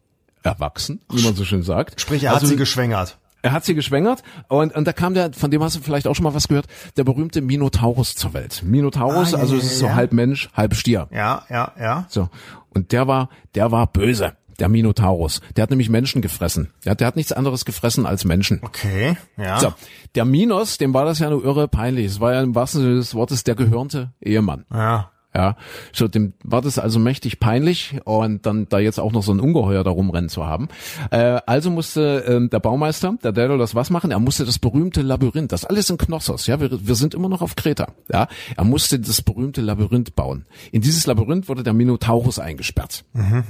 [0.43, 2.01] erwachsen, wie man so schön sagt.
[2.01, 3.19] Sprich, er hat also, sie geschwängert.
[3.43, 6.15] Er hat sie geschwängert und, und da kam der, von dem hast du vielleicht auch
[6.15, 8.63] schon mal was gehört, der berühmte Minotaurus zur Welt.
[8.65, 9.89] Minotaurus, Ah, ja, also ja, es ist ja.
[9.89, 11.09] so halb Mensch, halb Stier.
[11.13, 12.07] Ja, ja, ja.
[12.09, 12.29] So.
[12.71, 14.33] Und der war, der war böse.
[14.59, 15.41] Der Minotaurus.
[15.57, 16.71] Der hat nämlich Menschen gefressen.
[16.85, 18.61] Der, hat- der hat nichts anderes gefressen als Menschen.
[18.63, 19.59] Okay, ja.
[19.59, 19.73] So,
[20.15, 22.07] der Minos, dem war das ja nur irre peinlich.
[22.07, 24.65] Es war ja im wahrsten Sinne des Wortes der gehörnte Ehemann.
[24.73, 25.11] Ja.
[25.35, 25.57] Ja,
[25.93, 29.41] so dem war das also mächtig peinlich und dann da jetzt auch noch so ein
[29.41, 30.69] Ungeheuer da rumrennen zu haben.
[31.11, 34.11] Äh, also musste ähm, der Baumeister, der Daedalus, was machen?
[34.11, 37.41] Er musste das berühmte Labyrinth, das alles in Knossos, ja, wir, wir sind immer noch
[37.41, 38.29] auf Kreta, ja.
[38.57, 40.45] Er musste das berühmte Labyrinth bauen.
[40.71, 43.05] In dieses Labyrinth wurde der Minotaurus eingesperrt,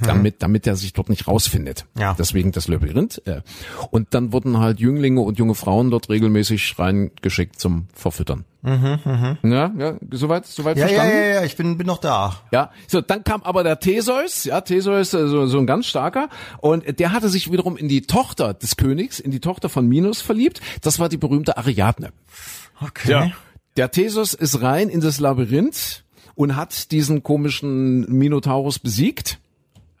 [0.05, 1.85] damit damit er sich dort nicht rausfindet.
[1.97, 2.15] Ja.
[2.17, 3.21] Deswegen das Labyrinth.
[3.25, 3.41] Äh.
[3.91, 8.45] Und dann wurden halt Jünglinge und junge Frauen dort regelmäßig reingeschickt zum Verfüttern.
[8.63, 11.17] Ja, ja, soweit, soweit Ja, ja, verstanden.
[11.17, 12.37] ja, ja, ich bin, bin noch da.
[12.51, 16.29] Ja, so dann kam aber der Theseus, ja, Theseus äh, so, so ein ganz starker
[16.59, 20.21] und der hatte sich wiederum in die Tochter des Königs, in die Tochter von Minos
[20.21, 20.61] verliebt.
[20.81, 22.11] Das war die berühmte Ariadne.
[22.81, 23.33] Okay.
[23.75, 26.03] Der Theseus ist rein in das Labyrinth
[26.35, 29.39] und hat diesen komischen Minotaurus besiegt.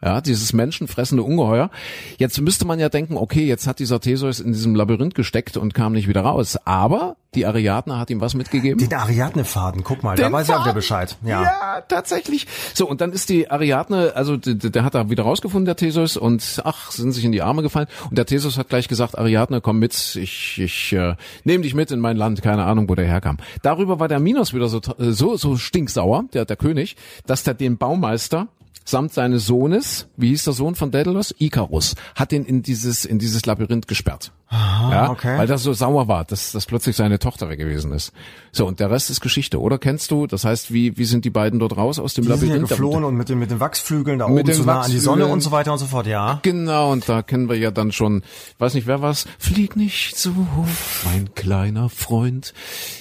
[0.03, 1.69] Ja, dieses menschenfressende Ungeheuer.
[2.17, 5.73] Jetzt müsste man ja denken, okay, jetzt hat dieser Theseus in diesem Labyrinth gesteckt und
[5.73, 6.57] kam nicht wieder raus.
[6.65, 8.79] Aber die Ariadne hat ihm was mitgegeben.
[8.79, 10.75] Den Ariadne-Faden, guck mal, da Den weiß er auch wieder Faden.
[10.75, 11.17] Bescheid.
[11.23, 11.41] Ja.
[11.43, 12.47] Ja, tatsächlich.
[12.73, 16.17] So, und dann ist die Ariadne, also der, der hat da wieder rausgefunden, der Theseus,
[16.17, 17.87] und ach, sind sich in die Arme gefallen.
[18.09, 21.91] Und der Theseus hat gleich gesagt, Ariadne, komm mit, ich, ich äh, nehme dich mit
[21.91, 23.37] in mein Land, keine Ahnung, wo der herkam.
[23.61, 27.53] Darüber war der Minos wieder so, äh, so, so stinksauer, der, der König, dass der
[27.53, 28.49] den Baumeister
[28.83, 31.33] samt seines Sohnes, wie hieß der Sohn von Daedalus?
[31.37, 34.31] Ikarus, hat ihn in dieses, in dieses Labyrinth gesperrt.
[34.51, 35.37] ja, okay.
[35.37, 38.11] Weil das so sauer war, dass, dass plötzlich seine Tochter weg gewesen ist.
[38.55, 39.79] So, und der Rest ist Geschichte, oder?
[39.79, 40.27] Kennst du?
[40.27, 42.69] Das heißt, wie, wie sind die beiden dort raus aus dem Die sind ja Labyrinth?
[42.69, 45.25] geflohen und mit den, mit den Wachsflügeln da Mit oben zu nah an die Sonne
[45.25, 46.39] und so weiter und so fort, ja.
[46.43, 48.21] Genau, und da kennen wir ja dann schon,
[48.59, 49.25] weiß nicht, wer war's?
[49.39, 50.67] Flieg nicht so hoch,
[51.05, 52.53] mein kleiner Freund.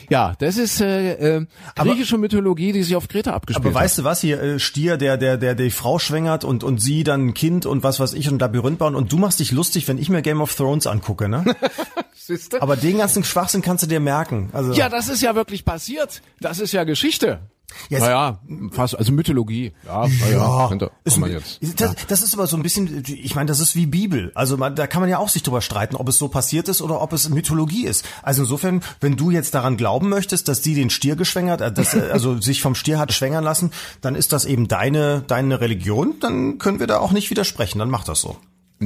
[0.08, 3.84] Ja, das ist äh, äh, griechische Mythologie, die sich auf Kreta abgespielt Aber hat.
[3.84, 7.04] weißt du was, hier äh, Stier, der, der, der die Frau schwängert und, und sie
[7.04, 9.86] dann ein Kind und was weiß ich und Labyrinth bauen und du machst dich lustig,
[9.86, 11.44] wenn ich mir Game of Thrones angucke, ne?
[12.60, 14.48] Aber den ganzen Schwachsinn kannst du dir merken.
[14.52, 16.22] Also, Ja, das ist ja wirklich passiert.
[16.40, 17.40] Das ist ja Geschichte.
[17.88, 18.00] Yes.
[18.00, 18.38] Naja,
[18.70, 19.72] fast, also Mythologie.
[19.86, 21.58] Ja, ja, könnte, ist, man jetzt.
[21.80, 24.30] das, das ist aber so ein bisschen, ich meine, das ist wie Bibel.
[24.34, 26.82] Also man, da kann man ja auch sich drüber streiten, ob es so passiert ist
[26.82, 28.06] oder ob es Mythologie ist.
[28.22, 31.94] Also insofern, wenn du jetzt daran glauben möchtest, dass die den Stier geschwängert, äh, dass,
[31.94, 36.20] äh, also sich vom Stier hat schwängern lassen, dann ist das eben deine, deine Religion.
[36.20, 37.78] Dann können wir da auch nicht widersprechen.
[37.78, 38.36] Dann mach das so.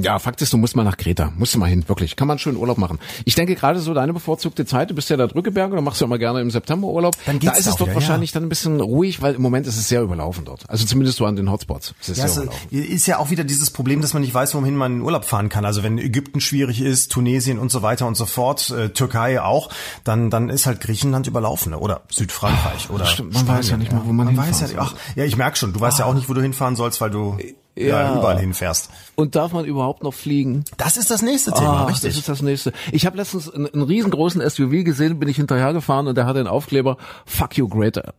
[0.02, 1.32] Ja, Fakt ist, du musst mal nach Kreta.
[1.36, 2.16] Musst du mal hin, wirklich.
[2.16, 2.98] Kann man schön Urlaub machen.
[3.24, 6.04] Ich denke gerade so deine bevorzugte Zeit, du bist ja da Drückeberge, da machst du
[6.04, 7.16] ja mal gerne im September Urlaub.
[7.26, 9.66] Dann geht's da ist es dort wieder, wahrscheinlich dann ein bisschen ruhig, weil im Moment
[9.66, 10.68] ist es sehr überlaufen dort.
[10.68, 11.94] Also zumindest so an den Hotspots.
[12.00, 12.82] Es ist Ja, sehr es überlaufen.
[12.94, 15.48] ist ja auch wieder dieses Problem, dass man nicht weiß, wohin man in Urlaub fahren
[15.48, 15.64] kann.
[15.64, 19.70] Also wenn Ägypten schwierig ist, Tunesien und so weiter und so fort, äh, Türkei auch,
[20.04, 21.78] dann dann ist halt Griechenland überlaufen ne?
[21.78, 24.74] oder Südfrankreich oder Ah, stimmt, man weiß ja nicht mal, wo man man weiß hinfahren
[24.74, 27.00] ja, ach, ja, ich merk schon, du weißt ja auch nicht, wo du hinfahren sollst,
[27.00, 27.36] weil du
[27.76, 28.90] ja, überall hinfährst.
[29.14, 30.64] Und darf man überhaupt noch fliegen?
[30.76, 32.10] Das ist das nächste Thema, Ah, richtig.
[32.10, 32.72] Das ist das nächste.
[32.92, 36.48] Ich habe letztens einen, einen riesengroßen SUV gesehen, bin ich hinterhergefahren und der hatte einen
[36.48, 38.14] Aufkleber Fuck you Greta.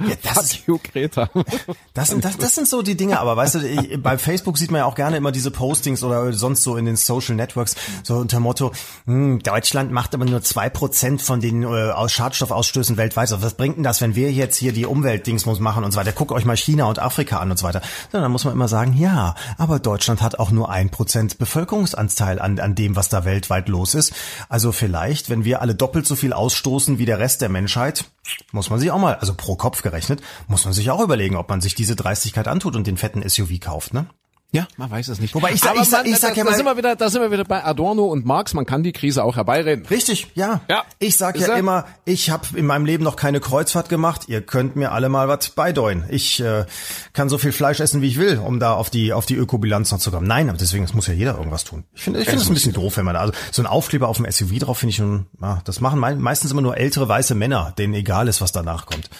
[0.00, 1.30] Ja, das, ist, Fuck you Greta.
[1.94, 4.70] das, sind, das, das sind so die Dinge, aber weißt du, ich, bei Facebook sieht
[4.70, 8.16] man ja auch gerne immer diese Postings oder sonst so in den Social Networks, so
[8.16, 8.72] unter Motto,
[9.06, 13.22] hm, Deutschland macht aber nur zwei Prozent von den äh, aus Schadstoffausstößen weltweit.
[13.22, 16.12] Also was bringt denn das, wenn wir jetzt hier die Umweltdingsmus machen und so weiter?
[16.12, 17.80] Guckt euch mal China und Afrika an und so weiter.
[18.12, 22.40] Ja, dann muss man immer sagen, ja, aber Deutschland hat auch nur ein Prozent Bevölkerungsanteil
[22.40, 24.12] an, an dem, was da weltweit los ist.
[24.48, 28.04] Also vielleicht, wenn wir alle doppelt so viel ausstoßen wie der Rest der Menschheit,
[28.52, 31.48] muss man sich auch mal, also pro Kopf gerechnet, muss man sich auch überlegen, ob
[31.48, 34.06] man sich diese Dreistigkeit antut und den fetten SUV kauft, ne?
[34.54, 35.34] Ja, man weiß es nicht.
[35.34, 36.76] Wobei ich sag- Aber ich sag- man, ich sag da, ja da mal- sind wir
[36.76, 38.54] wieder, da sind wir wieder bei Adorno und Marx.
[38.54, 39.84] Man kann die Krise auch herbeireden.
[39.86, 40.60] Richtig, ja.
[40.70, 40.84] Ja.
[41.00, 41.58] Ich sag Ist ja er?
[41.58, 44.22] immer, ich habe in meinem Leben noch keine Kreuzfahrt gemacht.
[44.28, 46.04] Ihr könnt mir alle mal was beideuen.
[46.08, 46.66] Ich äh,
[47.12, 49.90] kann so viel Fleisch essen, wie ich will, um da auf die auf die Ökobilanz
[49.90, 50.26] noch zu kommen.
[50.28, 51.82] Nein, aber deswegen es muss ja jeder irgendwas tun.
[51.92, 54.06] Ich finde, ich finde es ein bisschen doof, wenn man da, also so ein Aufkleber
[54.08, 55.26] auf dem SUV drauf finde ich schon.
[55.42, 58.86] Ja, das machen mei- meistens immer nur ältere weiße Männer, denen egal ist, was danach
[58.86, 59.10] kommt.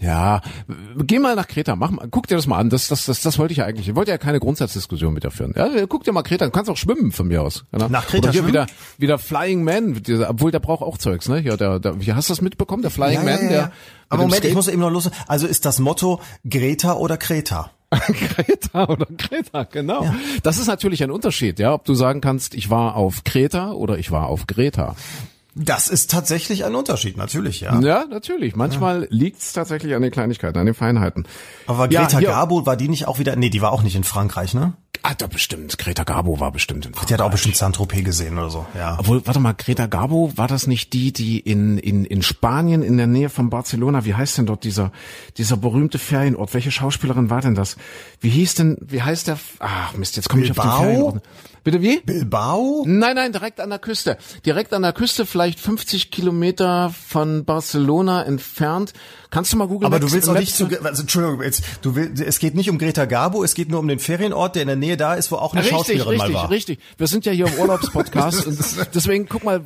[0.00, 0.42] Ja,
[0.98, 2.68] geh mal nach Kreta, mach mal, guck dir das mal an.
[2.68, 3.88] Das, das, das, das wollte ich ja eigentlich.
[3.88, 5.54] Ich wollte ja keine Grundsatzdiskussion mit dir führen.
[5.56, 7.64] Ja, guck dir mal Kreta, du kannst auch schwimmen von mir aus.
[7.72, 7.88] Genau.
[7.88, 8.48] Nach Kreta Oder hier schwimmen?
[8.54, 8.66] wieder,
[8.98, 11.40] wieder Flying Man, dieser- obwohl der braucht auch Zeugs, ne?
[11.40, 12.82] Ja, der, der, wie hast du das mitbekommen?
[12.82, 13.72] Der Flying Man, der.
[14.08, 15.10] Aber Moment, ich Skate- muss eben noch los.
[15.26, 17.70] Also ist das Motto Greta oder Kreta?
[17.90, 20.06] Kreta oder Kreta, genau.
[20.42, 23.96] Das ist natürlich ein Unterschied, ja, ob du sagen kannst, ich war auf Kreta oder
[23.98, 24.96] ich war auf Greta.
[25.58, 27.80] Das ist tatsächlich ein Unterschied, natürlich, ja.
[27.80, 28.56] Ja, natürlich.
[28.56, 31.26] Manchmal liegt's tatsächlich an den Kleinigkeiten, an den Feinheiten.
[31.66, 33.96] Aber Ja, Greta hier- Garbo, war die nicht auch wieder, nee, die war auch nicht
[33.96, 34.74] in Frankreich, ne?
[35.02, 35.78] Ah, da bestimmt.
[35.78, 38.96] Greta Garbo war bestimmt in Die hat auch bestimmt Saint-Tropez gesehen oder so, ja.
[38.98, 42.96] Obwohl, warte mal, Greta Garbo, war das nicht die, die in, in, in Spanien in
[42.98, 44.92] der Nähe von Barcelona, wie heißt denn dort dieser,
[45.38, 46.52] dieser berühmte Ferienort?
[46.52, 47.76] Welche Schauspielerin war denn das?
[48.20, 50.70] Wie hieß denn, wie heißt der, ach Mist, jetzt komme ich auf den?
[50.70, 51.22] Ferienort.
[51.66, 51.98] Bitte wie?
[51.98, 52.84] Bilbao?
[52.86, 54.18] Nein, nein, direkt an der Küste.
[54.46, 58.92] Direkt an der Küste, vielleicht 50 Kilometer von Barcelona entfernt.
[59.30, 59.86] Kannst du mal googeln?
[59.92, 62.78] Aber du willst auch nicht zu, also, Entschuldigung, jetzt, du willst, es geht nicht um
[62.78, 65.36] Greta Garbo, es geht nur um den Ferienort, der in der Nähe da ist, wo
[65.36, 66.50] auch eine Richtig, Schauspielerin richtig, mal war.
[66.50, 66.78] richtig.
[66.98, 68.58] Wir sind ja hier im Urlaubspodcast und
[68.94, 69.62] deswegen guck mal,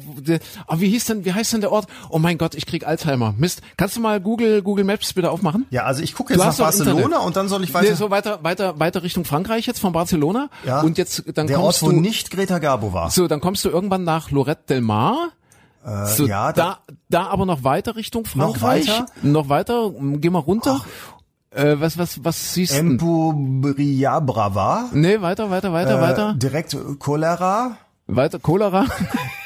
[0.68, 1.86] oh, wie hieß denn, wie heißt denn der Ort?
[2.08, 3.34] Oh mein Gott, ich krieg Alzheimer.
[3.36, 3.60] Mist.
[3.76, 5.66] Kannst du mal Google Google Maps bitte aufmachen?
[5.68, 7.26] Ja, also ich gucke jetzt nach Barcelona Internet.
[7.26, 7.90] und dann soll ich weiter.
[7.90, 10.48] Nee, so weiter, weiter, weiter Richtung Frankreich jetzt von Barcelona.
[10.64, 13.10] ja, Und jetzt, dann der Ort, kommst wo du, nicht Greta Garbo war.
[13.10, 15.30] so, dann kommst du irgendwann nach Lorette del Mar.
[16.06, 16.78] so, Äh, ja, da,
[17.08, 18.88] da aber noch weiter Richtung Frankreich.
[18.88, 19.06] weiter?
[19.22, 20.80] Noch weiter, geh mal runter.
[21.52, 22.78] Äh, was, was, was siehst du?
[22.78, 26.34] Empubria Brava, Nee, weiter, weiter, weiter, äh, weiter.
[26.36, 27.76] direkt Cholera,
[28.06, 28.86] Weiter, Cholera.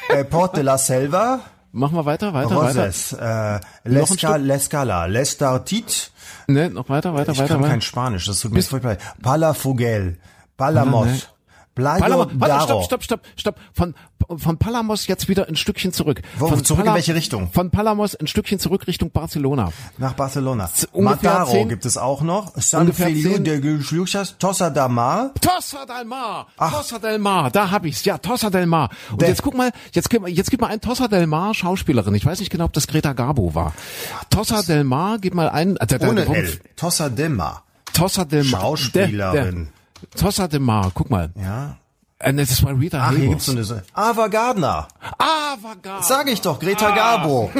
[0.09, 1.39] äh, Port de la Selva,
[1.71, 2.85] Mach mal weiter, weiter, weiter.
[2.85, 3.19] Roses, äh,
[3.55, 4.35] Noch ein Lesca?
[4.37, 6.11] Lescala, Lestartit,
[6.47, 7.71] Nee, noch weiter, weiter, ich weiter, kann weiter.
[7.71, 9.01] kein Spanisch, das tut mir furchtbar leid.
[9.23, 10.19] Palafugel,
[10.57, 11.29] Palamos.
[11.75, 13.55] Playo Palamos, warte, stopp, stopp, stopp, stopp.
[13.73, 13.95] Von,
[14.39, 16.21] von Palamos jetzt wieder ein Stückchen zurück.
[16.39, 17.51] Wo- von zurück in welche Richtung?
[17.51, 19.73] Von Palamos ein Stückchen zurück Richtung Barcelona.
[19.97, 20.69] Nach Barcelona.
[20.93, 22.53] ungefähr Mataro zehn- gibt es auch noch.
[22.55, 25.31] San Feliu de Gluchas, Tossa da Mar.
[25.41, 28.89] Tossa del Mar, Tossa del Mar, da hab ich's, ja, Tossa del Mar.
[29.11, 32.15] Und Der- jetzt guck mal, jetzt jetzt gib mal ein Tossa del Mar Schauspielerin.
[32.15, 33.73] Ich weiß nicht genau, ob das Greta Garbo war.
[34.29, 36.59] Tossa del Mar, gib mal ein, äh, Ohne L.
[36.77, 37.63] Tossa de Mar.
[37.93, 38.61] Tossa del Mar.
[38.61, 39.33] Schauspielerin.
[39.33, 39.67] Der, der,
[40.11, 41.31] Tossa del Mar, guck mal.
[41.35, 41.77] Ja.
[42.19, 44.87] Äh, nee, Das war Rita Ach, hier gibt's so eine, Ava Gardner.
[45.17, 46.01] Ah, war gar.
[46.01, 47.51] Sag ich doch, Greta Garbo.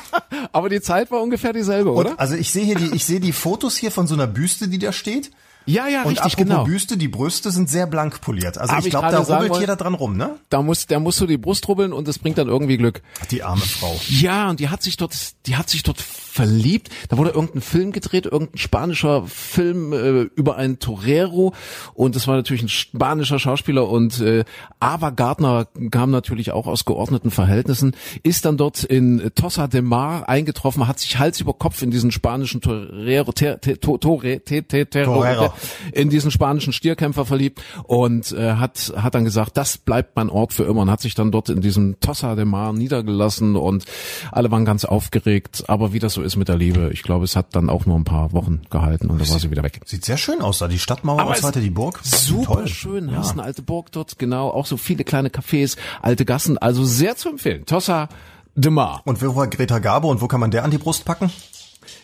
[0.52, 2.10] Aber die Zeit war ungefähr dieselbe, oder?
[2.10, 4.68] Und, also ich sehe hier die, ich sehe die Fotos hier von so einer Büste,
[4.68, 5.32] die da steht.
[5.66, 6.64] Ja, ja, Und richtig, genau.
[6.64, 8.58] Büste, die Brüste sind sehr blank poliert.
[8.58, 10.36] Also Hab ich glaube, da rubbelt wollen- jeder dran rum, ne?
[10.50, 13.02] Da muss, der muss so die Brust rubbeln und das bringt dann irgendwie Glück.
[13.30, 13.94] Die arme Frau.
[14.08, 15.14] Ja, und die hat sich dort,
[15.46, 16.90] die hat sich dort verliebt.
[17.08, 21.54] Da wurde irgendein Film gedreht, irgendein spanischer Film äh, über einen Torero
[21.94, 24.44] und das war natürlich ein spanischer Schauspieler und äh,
[24.80, 30.28] Ava Gardner kam natürlich auch aus geordneten Verhältnissen, ist dann dort in Tossa de Mar
[30.28, 34.62] eingetroffen, hat sich Hals über Kopf in diesen spanischen Torero, ter, ter, to, tore, te,
[34.64, 35.53] te, terro- Torero.
[35.92, 40.52] In diesen spanischen Stierkämpfer verliebt und äh, hat hat dann gesagt, das bleibt mein Ort
[40.52, 43.84] für immer und hat sich dann dort in diesem Tossa de Mar niedergelassen und
[44.32, 47.36] alle waren ganz aufgeregt, aber wie das so ist mit der Liebe, ich glaube, es
[47.36, 49.80] hat dann auch nur ein paar Wochen gehalten und dann war sie wieder weg.
[49.84, 50.68] Sieht sehr schön aus da.
[50.68, 52.00] Die Stadtmauer Aber weiter, die Burg.
[52.02, 52.68] Super Toll.
[52.68, 53.18] schön, Ja.
[53.18, 57.16] hast eine alte Burg dort, genau, auch so viele kleine Cafés, alte Gassen, also sehr
[57.16, 57.64] zu empfehlen.
[57.66, 58.08] Tossa
[58.56, 59.02] de Mar.
[59.04, 61.30] Und wo war Greta Garbo und wo kann man der an die Brust packen?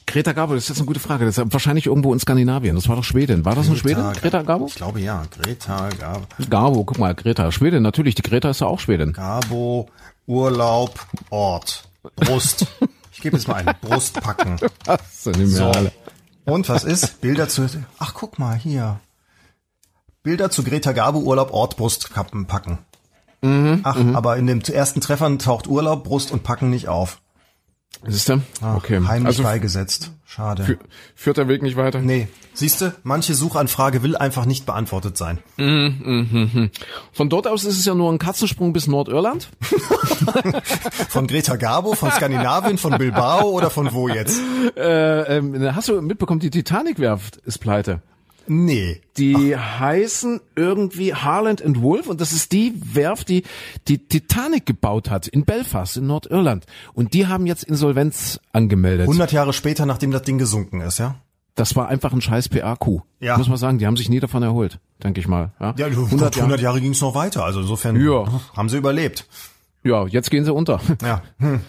[0.06, 1.24] Greta Garbo, das ist jetzt eine gute Frage.
[1.24, 2.74] Das ist wahrscheinlich irgendwo in Skandinavien.
[2.74, 3.44] Das war doch Schweden.
[3.44, 4.12] War das eine Schwedin?
[4.12, 4.66] Greta Garbo?
[4.66, 5.24] Ich glaube ja.
[5.30, 6.26] Greta Garbo.
[6.48, 7.50] Garbo, guck mal, Greta.
[7.52, 8.14] Schwedin, natürlich.
[8.14, 9.12] Die Greta ist ja auch Schwedin.
[9.12, 9.88] Garbo,
[10.26, 10.98] Urlaub,
[11.30, 12.66] Ort, Brust.
[13.12, 13.74] Ich gebe jetzt mal ein.
[13.82, 14.56] Brust packen.
[15.12, 15.66] So.
[15.66, 15.92] alle.
[16.46, 17.20] Und was ist?
[17.20, 17.68] Bilder zu.
[17.98, 18.98] Ach, guck mal hier.
[20.22, 22.78] Bilder zu Greta Garbo, Urlaub, Ort, Brustkappen packen.
[23.42, 27.20] Mhm, Ach, aber in den ersten Treffern taucht Urlaub, Brust und Packen nicht auf.
[28.06, 28.40] Siehst du?
[28.62, 29.00] Okay.
[29.06, 30.10] Heimlich Also beigesetzt.
[30.24, 30.62] Schade.
[30.64, 30.78] fü-
[31.14, 31.98] führt der Weg nicht weiter.
[32.00, 35.38] nee, siehste, manche Suchanfrage will einfach nicht beantwortet sein.
[37.12, 39.48] Von dort aus ist es ja nur ein Katzensprung bis Nordirland.
[41.08, 44.40] Von Greta Garbo, von Skandinavien, von Bilbao oder von wo jetzt?
[44.76, 48.00] Äh, ähm, hast du mitbekommen, die Titanic-Werft ist pleite.
[48.46, 49.00] Nee.
[49.16, 53.44] Die heißen irgendwie Harland and Wolff und das ist die Werft, die
[53.88, 56.66] die Titanic gebaut hat in Belfast in Nordirland.
[56.94, 59.06] Und die haben jetzt Insolvenz angemeldet.
[59.06, 61.16] 100 Jahre später, nachdem das Ding gesunken ist, ja?
[61.54, 63.02] Das war einfach ein scheiß PR-Coup.
[63.18, 63.36] Ja.
[63.36, 65.52] Muss man sagen, die haben sich nie davon erholt, denke ich mal.
[65.60, 68.24] Ja, Ja, 100, 100 Jahre ging es noch weiter, also insofern Ja.
[68.56, 69.26] haben sie überlebt.
[69.82, 70.80] Ja, jetzt gehen sie unter.
[71.02, 71.60] Ja, hm.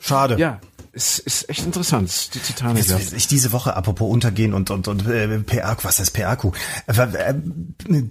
[0.00, 0.36] schade.
[0.38, 0.60] ja,
[0.92, 2.86] es ist echt interessant, die Titanic.
[2.86, 6.52] Jetzt, ich diese Woche, apropos Untergehen und und und äh, PR, was heißt PRQ?
[6.86, 7.34] Äh,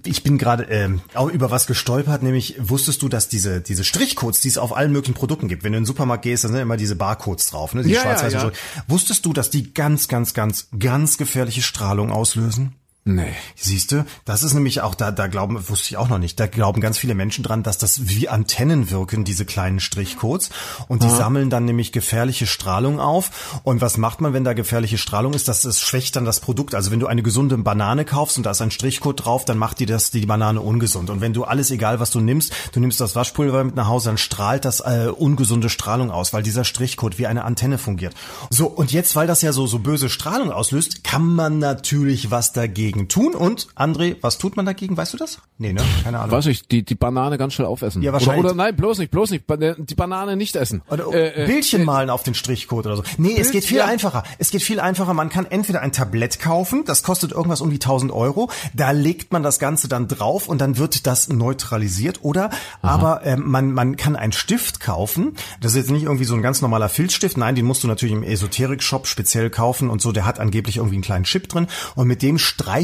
[0.04, 4.40] Ich bin gerade äh, auch über was gestolpert, nämlich wusstest du, dass diese diese Strichcodes,
[4.40, 6.60] die es auf allen möglichen Produkten gibt, wenn du in den Supermarkt gehst, dann sind
[6.60, 7.82] immer diese Barcodes drauf, ne?
[7.82, 8.52] Die Ja, schwarz ja, ja.
[8.86, 12.74] Wusstest du, dass die ganz, ganz, ganz, ganz gefährliche Strahlung auslösen?
[13.10, 13.32] Nee.
[13.56, 16.46] Siehst du, das ist nämlich auch da, da glauben, wusste ich auch noch nicht, da
[16.46, 20.50] glauben ganz viele Menschen dran, dass das wie Antennen wirken, diese kleinen Strichcodes.
[20.88, 23.62] Und die sammeln dann nämlich gefährliche Strahlung auf.
[23.62, 25.48] Und was macht man, wenn da gefährliche Strahlung ist?
[25.48, 26.74] Das, das schwächt dann das Produkt.
[26.74, 29.78] Also wenn du eine gesunde Banane kaufst und da ist ein Strichcode drauf, dann macht
[29.78, 31.08] die das, die Banane ungesund.
[31.08, 34.10] Und wenn du alles, egal was du nimmst, du nimmst das Waschpulver mit nach Hause,
[34.10, 38.14] dann strahlt das äh, ungesunde Strahlung aus, weil dieser Strichcode wie eine Antenne fungiert.
[38.50, 42.52] So, und jetzt, weil das ja so, so böse Strahlung auslöst, kann man natürlich was
[42.52, 43.34] dagegen tun.
[43.34, 44.96] Und, André, was tut man dagegen?
[44.96, 45.38] Weißt du das?
[45.58, 45.82] Nee, ne?
[46.02, 46.32] Keine Ahnung.
[46.32, 48.02] Weiß ich, die, die Banane ganz schnell aufessen.
[48.02, 48.40] Ja, wahrscheinlich.
[48.40, 49.46] Oder, oder nein, bloß nicht, bloß nicht.
[49.46, 50.82] Ba- Die Banane nicht essen.
[50.90, 53.02] Oder Äh, äh, Bildchen malen auf den Strichcode oder so.
[53.18, 53.84] Nee, es Bild- geht viel ja.
[53.86, 54.24] einfacher.
[54.38, 55.14] Es geht viel einfacher.
[55.14, 58.50] Man kann entweder ein Tablett kaufen, das kostet irgendwas um die 1000 Euro.
[58.74, 62.20] Da legt man das Ganze dann drauf und dann wird das neutralisiert.
[62.22, 62.50] Oder
[62.82, 65.34] aber ähm, man, man kann einen Stift kaufen.
[65.60, 67.36] Das ist jetzt nicht irgendwie so ein ganz normaler Filzstift.
[67.36, 70.12] Nein, den musst du natürlich im Esoterik-Shop speziell kaufen und so.
[70.12, 71.66] Der hat angeblich irgendwie einen kleinen Chip drin.
[71.94, 72.38] Und mit dem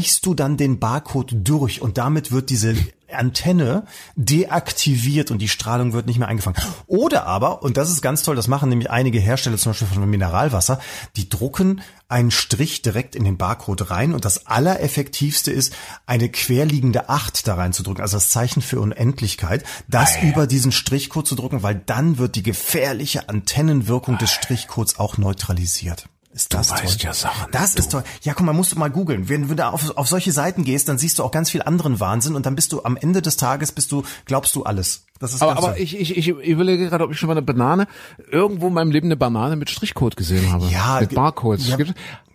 [0.05, 2.75] streichst du dann den Barcode durch und damit wird diese
[3.11, 3.85] Antenne
[4.15, 6.61] deaktiviert und die Strahlung wird nicht mehr eingefangen.
[6.85, 10.07] Oder aber, und das ist ganz toll, das machen nämlich einige Hersteller zum Beispiel von
[10.07, 10.79] Mineralwasser,
[11.15, 15.73] die drucken einen Strich direkt in den Barcode rein und das allereffektivste ist,
[16.05, 21.35] eine querliegende Acht da reinzudrücken, also das Zeichen für Unendlichkeit, das über diesen Strichcode zu
[21.35, 26.07] drucken, weil dann wird die gefährliche Antennenwirkung des Strichcodes auch neutralisiert.
[26.35, 26.91] Ist das weißt toll?
[26.99, 28.03] ja Sachen, Das ist toll.
[28.23, 29.29] Ja, guck mal, musst du mal googeln.
[29.29, 32.01] Wenn du da auf, auf solche Seiten gehst, dann siehst du auch ganz viel anderen
[32.01, 35.05] Wahnsinn und dann bist du am Ende des Tages bist du, glaubst du alles.
[35.19, 37.87] Das ist aber aber ich, ich, ich überlege gerade, ob ich schon mal eine Banane,
[38.29, 40.65] irgendwo in meinem Leben eine Banane mit Strichcode gesehen habe.
[40.67, 41.69] Ja, Mit Barcodes.
[41.69, 41.77] ja.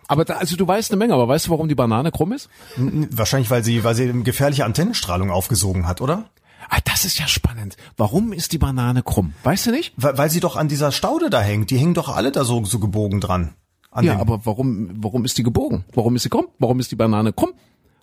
[0.07, 2.49] Aber da, also du weißt eine Menge, aber weißt du, warum die Banane krumm ist?
[2.75, 6.25] Wahrscheinlich, weil sie, weil sie gefährliche Antennenstrahlung aufgesogen hat, oder?
[6.69, 7.77] Ah, das ist ja spannend.
[7.97, 9.33] Warum ist die Banane krumm?
[9.43, 9.93] Weißt du nicht?
[9.95, 11.69] Weil, weil sie doch an dieser Staude da hängt.
[11.69, 13.53] Die hängen doch alle da so, so gebogen dran.
[13.91, 15.83] An Ja, aber warum, warum ist die gebogen?
[15.93, 16.47] Warum ist sie krumm?
[16.59, 17.51] Warum ist die Banane krumm?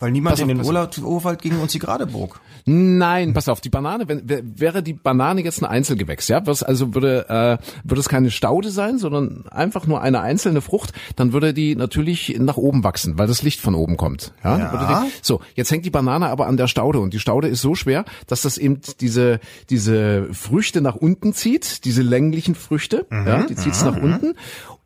[0.00, 0.98] weil niemand pass in den auf.
[0.98, 2.40] Urwald ging und sie gerade bog.
[2.66, 6.62] Nein, pass auf, die Banane, wenn, wär- wäre die Banane jetzt ein Einzelgewächs, ja, was
[6.62, 11.32] also würde äh, würde es keine Staude sein, sondern einfach nur eine einzelne Frucht, dann
[11.32, 14.34] würde die natürlich nach oben wachsen, weil das Licht von oben kommt.
[14.44, 14.56] Ja.
[14.58, 15.02] Ja.
[15.04, 17.74] Die, so, jetzt hängt die Banane aber an der Staude und die Staude ist so
[17.74, 23.56] schwer, dass das eben diese diese Früchte nach unten zieht, diese länglichen Früchte, ja, die
[23.56, 24.34] zieht es nach unten.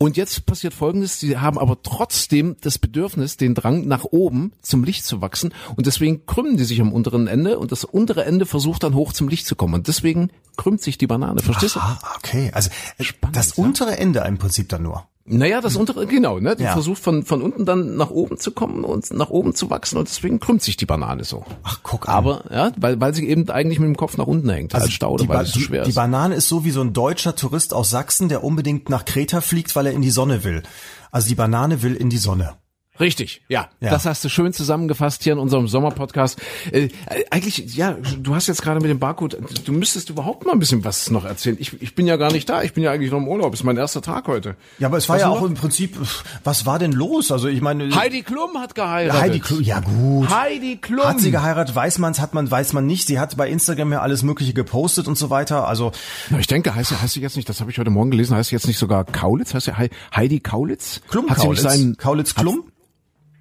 [0.02, 4.82] Und jetzt passiert Folgendes: Sie haben aber trotzdem das Bedürfnis, den Drang nach oben zum
[4.82, 8.44] Licht zu wachsen und deswegen krümmen die sich am unteren Ende und das untere Ende
[8.44, 11.40] versucht dann hoch zum Licht zu kommen und deswegen krümmt sich die Banane.
[11.40, 11.80] Verstehst du?
[11.80, 12.50] Ah, okay.
[12.52, 15.06] Also äh, Spannend, das untere Ende im Prinzip dann nur.
[15.24, 16.56] Naja, das untere, genau, ne?
[16.56, 16.72] Die Ja.
[16.72, 20.08] versucht von, von unten dann nach oben zu kommen und nach oben zu wachsen und
[20.08, 21.44] deswegen krümmt sich die Banane so.
[21.62, 22.14] Ach, guck an.
[22.14, 25.22] Aber, ja, weil, weil sie eben eigentlich mit dem Kopf nach unten hängt, als Staude,
[25.22, 25.94] die, weil es so die, schwer die ist.
[25.94, 29.76] Banane ist so wie so ein deutscher Tourist aus Sachsen, der unbedingt nach Kreta fliegt,
[29.76, 30.64] weil er in die Sonne will.
[31.12, 32.54] Also die Banane will in die Sonne.
[33.02, 33.68] Richtig, ja.
[33.80, 33.90] Ja.
[33.90, 36.40] Das hast du schön zusammengefasst hier in unserem Sommerpodcast.
[36.70, 36.88] Äh,
[37.30, 40.84] eigentlich, ja, du hast jetzt gerade mit dem Barcode, du müsstest überhaupt mal ein bisschen
[40.84, 41.56] was noch erzählen.
[41.60, 43.64] Ich, ich bin ja gar nicht da, ich bin ja eigentlich noch im Urlaub, ist
[43.64, 44.56] mein erster Tag heute.
[44.78, 45.42] Ja, aber es war Was ja noch?
[45.42, 45.96] auch im Prinzip,
[46.44, 47.30] was war denn los?
[47.32, 49.20] Also ich meine, Heidi Klum hat geheiratet.
[49.20, 50.30] Heidi Klum, ja gut.
[50.30, 51.04] Heidi Klum.
[51.04, 53.06] Hat sie geheiratet, weiß man's, hat man, weiß man nicht.
[53.08, 55.66] Sie hat bei Instagram ja alles Mögliche gepostet und so weiter.
[55.66, 55.92] Also
[56.30, 58.36] Na, ich denke, heißt sie, heißt sie jetzt nicht, das habe ich heute Morgen gelesen,
[58.36, 59.54] heißt sie jetzt nicht sogar Kaulitz?
[59.54, 61.00] Heißt sie Hei- Heidi Kaulitz?
[61.08, 62.64] Klum Hat sie nicht Kaulitz, seinen, Kaulitz Klum?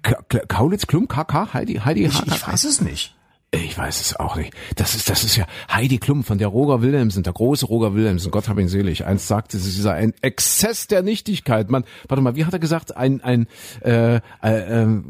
[0.02, 3.14] Ka Ka- Kaulitz Klum, KK, Heidi, Heidi, Ich, ich weiß es nicht.
[3.54, 4.54] Ich weiß es auch nicht.
[4.76, 8.30] Das ist, das ist ja Heidi Klum von der Roger Wilhelmsen, der große Roger Wilhelmsen,
[8.30, 9.04] Gott hab ihn selig.
[9.04, 11.68] Einst sagte sie, sie sei ein Exzess der Nichtigkeit.
[11.70, 12.96] Man, warte mal, wie hat er gesagt?
[12.96, 13.46] Ein, ein,
[13.82, 14.50] äh, äh, äh,
[14.80, 15.04] Eine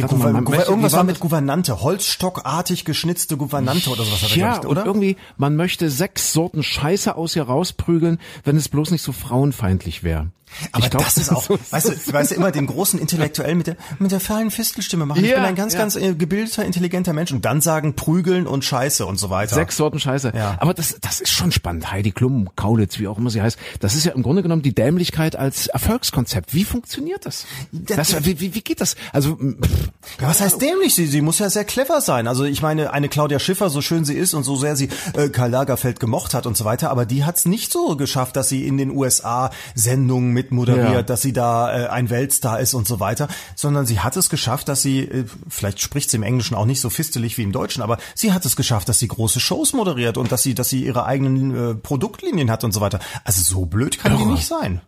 [0.00, 4.48] Gouver mal, Gouver irgendwas war mit Gouvernante, Holzstockartig geschnitzte Gouvernante oder sowas hat er Ja,
[4.48, 4.86] gesagt, und oder?
[4.86, 10.02] irgendwie, man möchte sechs Sorten Scheiße aus ihr rausprügeln, wenn es bloß nicht so frauenfeindlich
[10.02, 10.28] wäre.
[10.72, 13.66] Aber Ich glaub, das ist auch, weißt du, weißt du, immer den großen Intellektuellen mit
[13.66, 15.22] der, mit der feinen Fistelstimme machen.
[15.24, 15.78] Ich Ja, bin ein ganz, ja.
[15.80, 19.54] ganz äh, gebildeter, intelligenter Mensch und dann sagen prügeln und Scheiße und so weiter.
[19.54, 20.32] Sechs Sorten Scheiße.
[20.34, 20.56] Ja.
[20.60, 21.90] Aber das, das ist schon spannend.
[21.90, 23.58] Heidi Klum, Kaulitz, wie auch immer sie heißt.
[23.80, 26.54] Das ist ja im Grunde genommen die Dämlichkeit als Erfolgskonzept.
[26.54, 27.46] Wie funktioniert das?
[27.72, 28.96] das wie, wie, wie geht das?
[29.12, 29.90] Also, pff,
[30.20, 30.94] Ja, was heißt dämlich?
[30.94, 32.26] Sie, sie muss ja sehr clever sein.
[32.26, 35.28] Also ich meine, eine Claudia Schiffer, so schön sie ist und so sehr sie äh,
[35.28, 38.48] Karl Lagerfeld gemocht hat und so weiter, aber die hat es nicht so geschafft, dass
[38.48, 41.02] sie in den USA Sendungen mit moderiert, Ja.
[41.02, 43.26] dass sie da äh, ein Weltstar ist und so weiter,
[43.56, 46.80] sondern sie hat es geschafft, dass sie, äh, vielleicht spricht sie im Englischen auch nicht
[46.80, 50.16] so fistelig wie im Deutschen, aber sie hat es geschafft, dass sie große Shows moderiert
[50.16, 53.00] und dass sie, dass sie ihre eigenen äh, Produktlinien hat und so weiter.
[53.24, 54.32] Also so blöd kann die Irre.
[54.32, 54.80] nicht sein.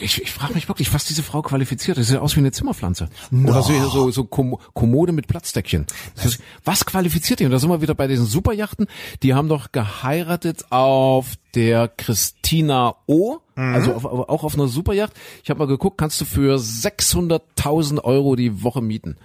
[0.00, 1.98] Ich, ich frage mich wirklich, was diese Frau qualifiziert.
[1.98, 3.08] Das sieht aus wie eine Zimmerpflanze.
[3.32, 5.86] Oder so, so, so Kom Kommode mit Platzdeckchen.
[6.16, 7.44] Das, was qualifiziert die?
[7.44, 8.86] Und da sind wir wieder bei diesen Superjachten.
[9.22, 13.38] Die haben doch geheiratet auf der Christina O.
[13.54, 15.12] Also auf, auch auf einer Superjacht.
[15.42, 19.16] Ich habe mal geguckt, kannst du für 600.000 Euro die Woche mieten.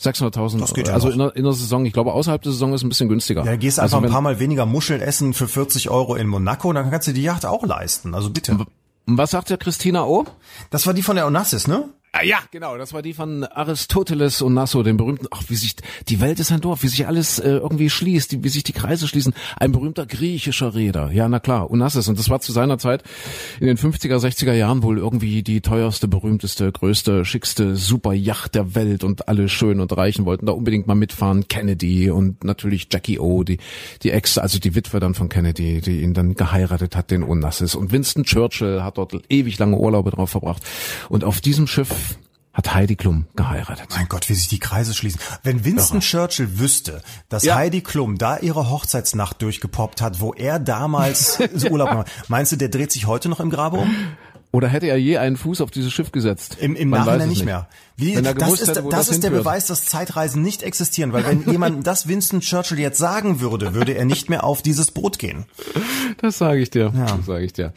[0.00, 1.84] 600.000 Das geht ja Also in der, in der Saison.
[1.84, 3.44] Ich glaube, außerhalb der Saison ist ein bisschen günstiger.
[3.44, 6.72] Ja, gehst also einfach ein paar Mal weniger Muscheln essen für 40 Euro in Monaco,
[6.72, 8.14] dann kannst du die Yacht auch leisten.
[8.14, 8.58] Also bitte.
[9.08, 10.26] Und was sagt der Christina O?
[10.68, 11.88] Das war die von der Onassis, ne?
[12.12, 15.76] Ah, ja, genau, das war die von Aristoteles und Nasso, dem berühmten, ach, wie sich,
[16.08, 18.72] die Welt ist ein Dorf, wie sich alles äh, irgendwie schließt, die, wie sich die
[18.72, 19.34] Kreise schließen.
[19.58, 22.08] Ein berühmter griechischer Reeder, ja, na klar, Onassis.
[22.08, 23.02] Und das war zu seiner Zeit
[23.60, 29.04] in den 50er, 60er Jahren wohl irgendwie die teuerste, berühmteste, größte, schickste Superjacht der Welt
[29.04, 31.46] und alle schön und reichen wollten da unbedingt mal mitfahren.
[31.48, 33.58] Kennedy und natürlich Jackie O, die,
[34.02, 37.74] die Ex, also die Witwe dann von Kennedy, die ihn dann geheiratet hat, den Onassis.
[37.74, 40.62] Und Winston Churchill hat dort ewig lange Urlaube drauf verbracht.
[41.10, 41.98] Und auf diesem Schiff
[42.58, 43.86] hat Heidi Klum geheiratet.
[43.94, 45.20] Mein Gott, wie sich die Kreise schließen.
[45.44, 47.54] Wenn Winston Churchill wüsste, dass Ja.
[47.54, 51.38] Heidi Klum da ihre Hochzeitsnacht durchgepoppt hat, wo er damals
[51.70, 53.94] Urlaub gemacht hat, meinst du, der dreht sich heute noch im Grabe um?
[54.50, 56.56] Oder hätte er je einen Fuß auf dieses Schiff gesetzt?
[56.58, 57.68] Im, im Man Nachhinein nicht mehr.
[57.96, 59.28] Wie, das ist, hätte, das das ist der.
[59.30, 63.92] Beweis, dass Zeitreisen nicht existieren, weil wenn jemand das Winston Churchill jetzt sagen würde, würde
[63.92, 65.44] er nicht mehr auf dieses Boot gehen.
[66.22, 66.90] Das sage ich dir.
[66.96, 67.74] Das sage ich dir.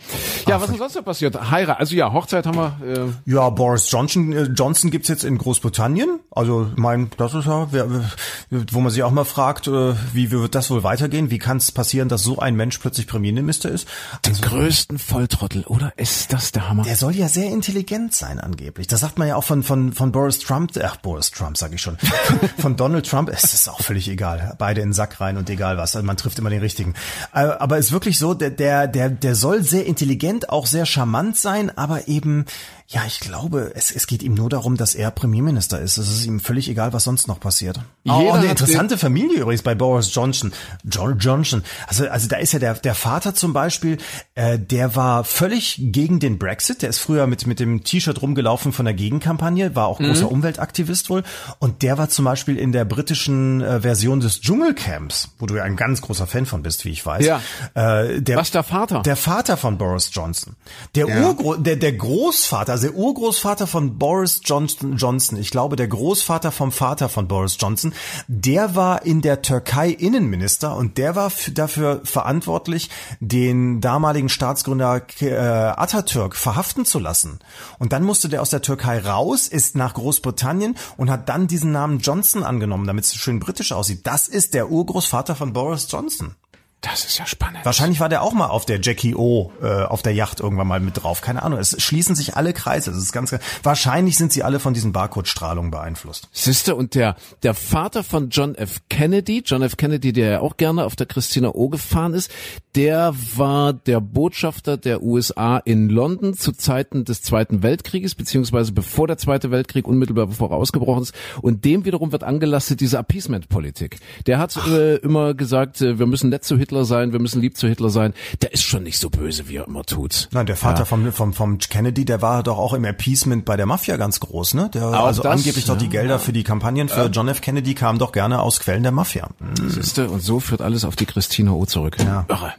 [0.47, 1.51] Ja, was ist sonst noch passiert?
[1.51, 1.79] Heirat.
[1.79, 2.77] Also ja, Hochzeit haben wir.
[3.25, 6.20] Äh, Ja, Boris Johnson, äh, Johnson gibt's jetzt in Großbritannien.
[6.33, 10.69] Also, mein, das ist ja, wo man sich auch mal fragt, äh, wie wird das
[10.69, 11.29] wohl weitergehen?
[11.29, 13.87] Wie kann es passieren, dass so ein Mensch plötzlich Premierminister ist?
[14.25, 15.93] den größten Volltrottel, oder?
[15.97, 16.83] Ist das der Hammer?
[16.83, 18.87] Der soll ja sehr intelligent sein angeblich.
[18.87, 20.71] Das sagt man ja auch von von von Boris Trump.
[20.81, 21.97] Ach, Boris Trump sage ich schon.
[22.57, 23.29] Von Donald Trump.
[23.29, 24.55] Es ist auch völlig egal.
[24.57, 25.95] Beide in den Sack rein und egal was.
[25.95, 26.93] Also man trifft immer den richtigen.
[27.33, 31.37] Äh, Aber ist wirklich so, der der der der soll sehr intelligent, auch sehr charmant
[31.37, 32.45] sein, aber eben
[32.91, 35.97] ja, ich glaube, es, es geht ihm nur darum, dass er Premierminister ist.
[35.97, 37.79] Es ist ihm völlig egal, was sonst noch passiert.
[38.03, 40.51] Jeder oh, eine interessante Familie übrigens bei Boris Johnson.
[40.83, 41.63] John Johnson.
[41.87, 43.97] Also, also da ist ja der, der Vater zum Beispiel,
[44.35, 46.81] äh, der war völlig gegen den Brexit.
[46.81, 50.31] Der ist früher mit, mit dem T-Shirt rumgelaufen von der Gegenkampagne, war auch großer Mhm.
[50.31, 51.23] Umweltaktivist wohl.
[51.59, 55.63] Und der war zum Beispiel in der britischen äh, Version des Dschungelcamps, wo du ja
[55.63, 57.25] ein ganz großer Fan von bist, wie ich weiß.
[57.25, 57.41] Ja.
[57.73, 59.01] Äh, der, Was, der Vater?
[59.03, 60.57] Der Vater von Boris Johnson.
[60.95, 65.87] Der, Urgro der, der Großvater, also der Urgroßvater von Boris Johnson, Johnson, ich glaube der
[65.87, 67.93] Großvater vom Vater von Boris Johnson,
[68.27, 75.35] der war in der Türkei Innenminister und der war dafür verantwortlich, den damaligen Staatsgründer äh,
[75.35, 77.37] Atatürk verhaften zu lassen.
[77.77, 81.71] Und dann musste der aus der Türkei raus, ist nach Großbritannien und hat dann diesen
[81.71, 84.07] Namen Johnson angenommen, damit es schön britisch aussieht.
[84.07, 86.35] Das ist der Urgroßvater von Boris Johnson.
[86.81, 87.63] Das ist ja spannend.
[87.63, 90.79] Wahrscheinlich war der auch mal auf der Jackie O äh, auf der Yacht irgendwann mal
[90.79, 91.21] mit drauf.
[91.21, 91.59] Keine Ahnung.
[91.59, 92.89] Es schließen sich alle Kreise.
[92.89, 93.35] Das ist ganz.
[93.61, 96.27] Wahrscheinlich sind sie alle von diesen Barcode-Strahlungen beeinflusst.
[96.31, 98.81] Sister und der der Vater von John F.
[98.89, 99.77] Kennedy, John F.
[99.77, 102.31] Kennedy, der ja auch gerne auf der Christina O gefahren ist,
[102.73, 109.05] der war der Botschafter der USA in London zu Zeiten des Zweiten Weltkrieges, beziehungsweise bevor
[109.05, 111.13] der Zweite Weltkrieg unmittelbar bevor er ausgebrochen ist.
[111.43, 113.99] Und dem wiederum wird angelastet diese Appeasement-Politik.
[114.25, 117.57] Der hat äh, immer gesagt, äh, wir müssen nett zu Hitler sein, wir müssen lieb
[117.57, 118.13] zu Hitler sein.
[118.41, 120.29] Der ist schon nicht so böse, wie er immer tut.
[120.31, 123.65] Nein, der Vater vom, vom, vom Kennedy, der war doch auch im Appeasement bei der
[123.65, 124.69] Mafia ganz groß, ne?
[124.73, 125.91] Der, also das, angeblich doch die ja.
[125.91, 127.41] Gelder für die Kampagnen für John F.
[127.41, 129.29] Kennedy kamen doch gerne aus Quellen der Mafia.
[129.67, 131.97] Siehste, und so führt alles auf die Christina O zurück.
[131.99, 132.25] Ja.
[132.29, 132.53] Irre.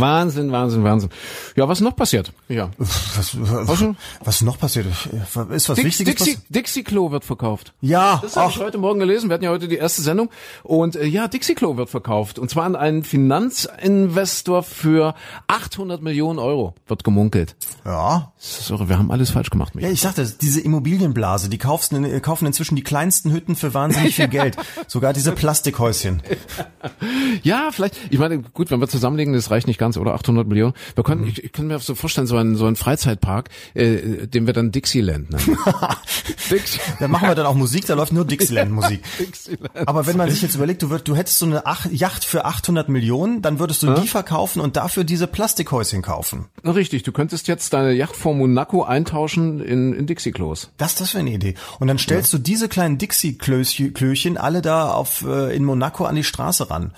[0.00, 1.10] Wahnsinn, Wahnsinn, Wahnsinn.
[1.56, 2.32] Ja, was ist noch passiert?
[2.48, 2.70] Ja.
[2.78, 3.84] Was, was,
[4.24, 4.86] was noch passiert?
[4.86, 6.42] Ist was Dix, Wichtiges Dixie, passiert?
[6.48, 7.72] Dixie Klo wird verkauft.
[7.80, 9.28] Ja, Das habe ich heute Morgen gelesen.
[9.30, 10.30] Wir hatten ja heute die erste Sendung.
[10.62, 12.38] Und äh, ja, Dixie Klo wird verkauft.
[12.38, 15.14] Und zwar an einen Finanzinvestor für
[15.46, 17.56] 800 Millionen Euro, wird gemunkelt.
[17.84, 18.32] ja.
[18.68, 18.88] Irre.
[18.88, 19.72] Wir haben alles falsch gemacht.
[19.74, 19.94] Ja, Michael.
[19.94, 24.28] ich sagte, diese Immobilienblase, die kaufen, in, kaufen inzwischen die kleinsten Hütten für wahnsinnig viel
[24.28, 24.56] Geld.
[24.86, 26.22] Sogar diese Plastikhäuschen.
[27.42, 27.96] Ja, vielleicht.
[28.10, 30.72] Ich meine, gut, wenn wir zusammenlegen, das reicht nicht ganz, oder 800 Millionen.
[30.94, 34.46] Wir können, ich, ich kann mir so vorstellen, so einen, so einen Freizeitpark, äh, den
[34.46, 35.58] wir dann Dixieland nennen.
[36.50, 36.80] Dixie.
[36.98, 39.02] Da machen wir dann auch Musik, da läuft nur Dixieland-Musik.
[39.18, 39.86] Dixieland.
[39.86, 42.46] Aber wenn man sich jetzt überlegt, du, würd, du hättest so eine Ach Yacht für
[42.46, 46.46] 800 Millionen, dann würdest du die verkaufen und dafür diese Plastikhäuschen kaufen.
[46.62, 50.70] Na, Richtig, du könntest jetzt deine Yacht vor Monaco eintauschen in, in Dixie-Klos.
[50.78, 51.54] Das, das wäre eine Idee.
[51.78, 56.24] Und dann stellst du diese kleinen Dixie-Klößchen alle da auf äh, in Monaco an die
[56.24, 56.92] Straße ran.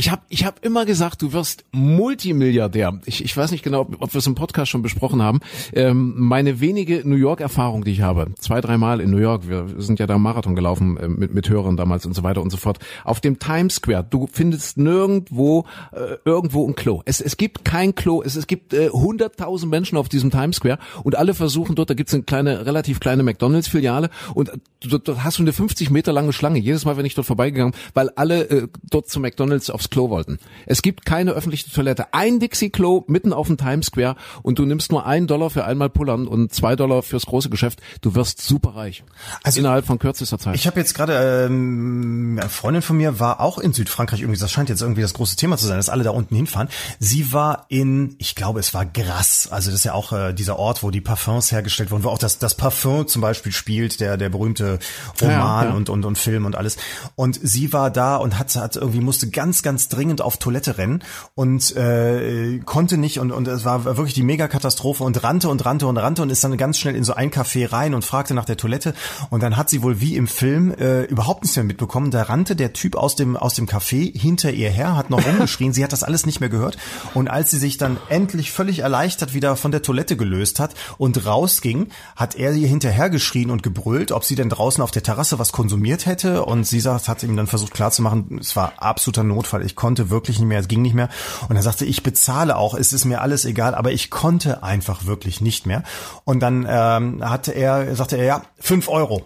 [0.00, 2.98] Ich habe ich hab immer gesagt, du wirst Multimilliardär.
[3.04, 5.40] Ich, ich weiß nicht genau, ob, ob wir es im Podcast schon besprochen haben.
[5.74, 9.98] Ähm, meine wenige New York-Erfahrung, die ich habe, zwei, dreimal in New York, wir sind
[9.98, 12.78] ja da Marathon gelaufen äh, mit, mit Hörern damals und so weiter und so fort.
[13.04, 17.02] Auf dem Times Square, du findest nirgendwo äh, irgendwo ein Klo.
[17.04, 20.56] Es, es gibt kein Klo, es, es gibt äh, hunderttausend äh, Menschen auf diesem Times
[20.56, 25.24] Square und alle versuchen dort, da gibt's eine kleine, relativ kleine McDonalds-Filiale und dort, dort
[25.24, 26.58] hast du eine 50 Meter lange Schlange.
[26.58, 30.38] Jedes Mal, wenn ich dort vorbeigegangen, weil alle äh, dort zu McDonalds aufs Klo wollten.
[30.66, 32.14] Es gibt keine öffentliche Toilette.
[32.14, 35.90] Ein Dixie-Klo mitten auf dem Times Square und du nimmst nur einen Dollar für einmal
[35.90, 37.80] Pullern und zwei Dollar fürs große Geschäft.
[38.00, 39.04] Du wirst superreich.
[39.42, 40.54] Also innerhalb von kürzester Zeit.
[40.54, 44.38] Ich habe jetzt gerade ähm, eine Freundin von mir war auch in Südfrankreich irgendwie.
[44.38, 46.68] Das scheint jetzt irgendwie das große Thema zu sein, dass alle da unten hinfahren.
[46.98, 49.52] Sie war in, ich glaube, es war Grasse.
[49.52, 52.18] Also das ist ja auch äh, dieser Ort, wo die Parfums hergestellt wurden, wo auch
[52.18, 54.78] das das Parfum zum Beispiel spielt, der der berühmte
[55.20, 55.76] Roman ja, ja.
[55.76, 56.76] und und und Film und alles.
[57.16, 61.02] Und sie war da und hat hat irgendwie musste ganz ganz dringend auf Toilette rennen
[61.34, 65.86] und äh, konnte nicht und und es war wirklich die Megakatastrophe und rannte und rannte
[65.86, 68.44] und rannte und ist dann ganz schnell in so ein Café rein und fragte nach
[68.44, 68.94] der Toilette
[69.30, 72.10] und dann hat sie wohl wie im Film äh, überhaupt nichts mehr mitbekommen.
[72.10, 75.72] Da rannte der Typ aus dem aus dem Café hinter ihr her, hat noch rumgeschrien.
[75.72, 76.76] sie hat das alles nicht mehr gehört
[77.14, 81.24] und als sie sich dann endlich völlig erleichtert wieder von der Toilette gelöst hat und
[81.24, 85.38] rausging, hat er ihr hinterher geschrien und gebrüllt, ob sie denn draußen auf der Terrasse
[85.38, 89.59] was konsumiert hätte und sie sagt, hat ihm dann versucht klarzumachen, es war absoluter Notfall,
[89.64, 91.08] ich konnte wirklich nicht mehr, es ging nicht mehr
[91.48, 95.06] und er sagte, ich bezahle auch, es ist mir alles egal, aber ich konnte einfach
[95.06, 95.82] wirklich nicht mehr
[96.24, 99.24] und dann ähm, hatte er, sagte er, ja, fünf Euro.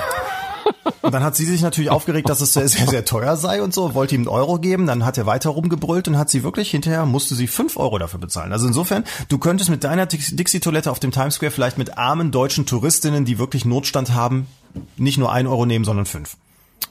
[1.03, 3.73] Und dann hat sie sich natürlich aufgeregt, dass es sehr, sehr, sehr teuer sei und
[3.73, 6.71] so, wollte ihm einen Euro geben, dann hat er weiter rumgebrüllt und hat sie wirklich
[6.71, 8.53] hinterher, musste sie fünf Euro dafür bezahlen.
[8.53, 12.67] Also insofern, du könntest mit deiner Dixie-Toilette auf dem Times Square vielleicht mit armen deutschen
[12.67, 14.47] Touristinnen, die wirklich Notstand haben,
[14.97, 16.37] nicht nur ein Euro nehmen, sondern fünf.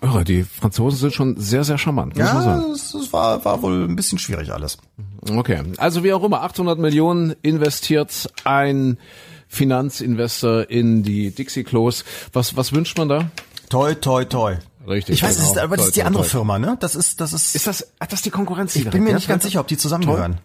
[0.01, 2.15] Oh, die Franzosen sind schon sehr, sehr charmant.
[2.15, 4.77] Ja, es war, war wohl ein bisschen schwierig alles.
[5.29, 8.97] Okay, also wie auch immer, 800 Millionen investiert ein
[9.49, 12.05] Finanzinvestor in die Dixie Klos.
[12.31, 13.31] Was, was wünscht man da?
[13.69, 14.57] Toi, toi, toi.
[14.87, 15.15] Richtig.
[15.15, 15.47] Ich weiß, genau.
[15.47, 16.77] das ist, aber das ist die andere Firma, ne?
[16.79, 17.55] Das ist, das ist.
[17.55, 18.75] Ist das, hat das die Konkurrenz?
[18.75, 20.39] Ich bin mir nicht ganz sicher, ob die zusammengehören.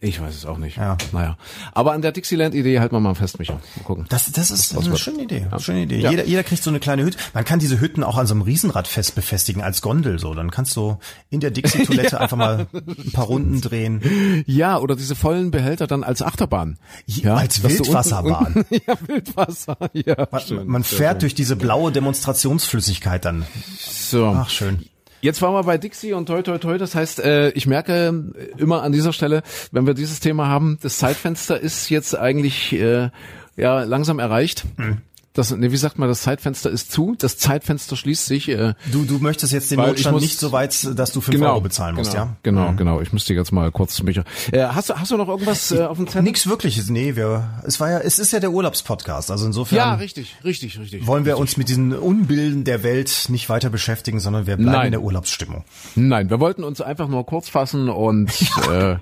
[0.00, 0.76] Ich weiß es auch nicht.
[0.76, 0.96] Ja.
[1.12, 1.36] Naja.
[1.72, 3.54] Aber an der Dixieland-Idee halten wir mal fest, Micha.
[3.54, 4.06] Mal gucken.
[4.08, 5.48] Das, das ist das eine schöne Idee.
[5.50, 5.58] Ja.
[5.58, 5.98] Schöne Idee.
[5.98, 6.10] Ja.
[6.10, 7.18] Jeder, jeder kriegt so eine kleine Hütte.
[7.34, 10.34] Man kann diese Hütten auch an so einem Riesenrad fest befestigen als Gondel so.
[10.34, 10.98] Dann kannst du
[11.30, 12.18] in der Dixie-Toilette ja.
[12.18, 14.44] einfach mal ein paar Runden drehen.
[14.46, 16.78] Ja, oder diese vollen Behälter dann als Achterbahn.
[17.06, 18.54] Ja, als Wildwasserbahn.
[18.54, 19.76] Unten, unten, ja, Wildwasser.
[19.94, 21.20] Ja, man, schön, man fährt schön.
[21.20, 23.46] durch diese blaue Demonstrationsflüssigkeit dann.
[23.80, 24.26] So.
[24.26, 24.84] Ach, schön.
[25.20, 26.78] Jetzt waren wir bei Dixie und toi toi toi.
[26.78, 29.42] Das heißt, äh, ich merke immer an dieser Stelle,
[29.72, 33.10] wenn wir dieses Thema haben, das Zeitfenster ist jetzt eigentlich äh,
[33.56, 34.64] ja langsam erreicht.
[34.76, 34.98] Mhm
[35.38, 38.48] das, nee, wie sagt man, das Zeitfenster ist zu, das Zeitfenster schließt sich.
[38.48, 41.50] Äh, du, du möchtest jetzt den Notstand muss, nicht so weit, dass du fünf genau,
[41.50, 42.36] Euro bezahlen musst, genau, ja?
[42.42, 42.76] Genau, mhm.
[42.76, 43.00] genau.
[43.00, 44.16] Ich müsste jetzt mal kurz mich.
[44.16, 44.22] Äh,
[44.64, 46.22] hast, du, hast du noch irgendwas äh, auf dem Zettel?
[46.22, 47.14] Nix wirkliches, nee.
[47.14, 49.76] Wir, es war ja, es ist ja der Urlaubspodcast, also insofern.
[49.76, 51.06] Ja, richtig, richtig, richtig.
[51.06, 51.40] Wollen wir richtig.
[51.40, 54.86] uns mit diesen Unbilden der Welt nicht weiter beschäftigen, sondern wir bleiben Nein.
[54.86, 55.64] in der Urlaubsstimmung.
[55.94, 58.28] Nein, wir wollten uns einfach nur kurz fassen und
[58.72, 58.96] äh,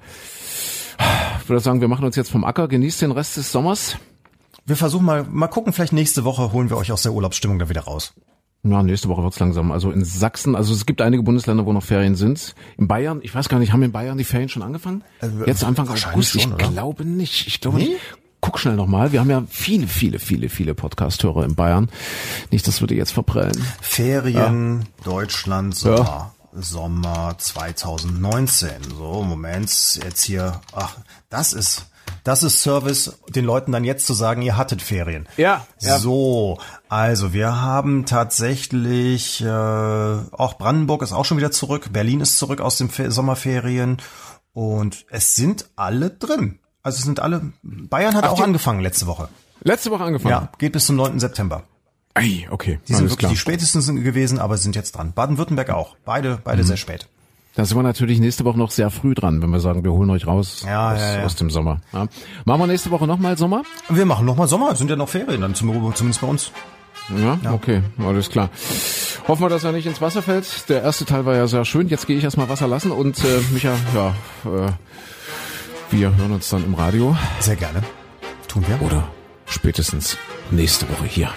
[1.43, 2.69] ich würde sagen, wir machen uns jetzt vom Acker.
[2.69, 3.97] Genießt den Rest des Sommers.
[4.67, 7.69] Wir versuchen mal, mal gucken, vielleicht nächste Woche holen wir euch aus der Urlaubsstimmung da
[7.69, 8.15] wieder raus.
[8.65, 9.71] Ja, nächste Woche wird's langsam.
[9.71, 12.57] Also in Sachsen, also es gibt einige Bundesländer, wo noch Ferien sind.
[12.77, 15.05] In Bayern, ich weiß gar nicht, haben in Bayern die Ferien schon angefangen?
[15.21, 16.33] Also, Jetzt Anfang August?
[16.33, 16.57] Schon, ich oder?
[16.57, 17.47] glaube nicht.
[17.47, 17.91] Ich glaube nee?
[17.91, 18.01] nicht.
[18.41, 19.13] Guck schnell nochmal.
[19.13, 21.89] Wir haben ja viele, viele, viele, viele Podcast-Hörer in Bayern.
[22.51, 23.65] Nicht, dass wir die jetzt verprellen.
[23.81, 25.05] Ferien, ja.
[25.05, 25.97] Deutschland, Sommer.
[25.97, 26.33] Ja.
[26.59, 28.71] Sommer 2019.
[28.97, 30.97] So, Moment, jetzt hier, ach,
[31.29, 31.87] das ist,
[32.27, 35.29] das ist Service, den Leuten dann jetzt zu sagen, ihr hattet Ferien.
[35.37, 35.65] Ja.
[35.81, 35.99] ja.
[35.99, 36.59] So,
[36.89, 42.61] also wir haben tatsächlich, äh, auch Brandenburg ist auch schon wieder zurück, Berlin ist zurück
[42.61, 43.99] aus den Fe Sommerferien
[44.53, 46.59] und es sind alle drin.
[46.83, 49.29] Also es sind alle, Bayern hat Ach, auch angefangen letzte Woche.
[49.63, 50.33] Letzte Woche angefangen?
[50.33, 51.21] Ja, geht bis zum 9.
[51.21, 51.63] September.
[52.15, 52.81] Ei, okay.
[52.89, 53.31] Die sind wirklich klar.
[53.31, 55.13] die spätesten gewesen, aber sind jetzt dran.
[55.13, 55.97] Baden-Württemberg auch.
[56.05, 56.67] Beide, beide mhm.
[56.67, 57.09] sehr spät.
[57.57, 60.11] Da sind wir natürlich nächste Woche noch sehr früh dran, wenn wir sagen, wir holen
[60.11, 61.25] euch raus ja, aus, ja, ja.
[61.25, 61.81] aus dem Sommer.
[61.91, 63.63] Machen wir nächste Woche nochmal Sommer?
[63.89, 64.73] Wir machen nochmal Sommer.
[64.73, 66.53] Es sind ja noch Ferien, dann zumindest bei uns.
[67.17, 68.51] Ja, ja, okay, alles klar.
[69.27, 70.69] Hoffen wir, dass er nicht ins Wasser fällt.
[70.69, 71.89] Der erste Teil war ja sehr schön.
[71.89, 74.09] Jetzt gehe ich erstmal Wasser lassen und äh, Micha, ja,
[74.45, 74.73] äh,
[75.91, 77.17] wir hören uns dann im Radio.
[77.41, 77.83] Sehr gerne.
[78.49, 78.83] Tun wir.
[78.83, 79.09] Oder
[79.47, 80.19] spätestens
[80.51, 81.31] nächste Woche hier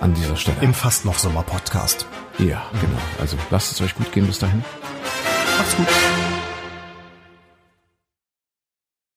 [0.00, 0.58] an dieser Stelle.
[0.60, 2.06] Im fast noch Sommer Podcast.
[2.38, 3.00] Ja, genau.
[3.18, 4.62] Also lasst es euch gut gehen bis dahin.
[5.58, 6.41] Macht's gut.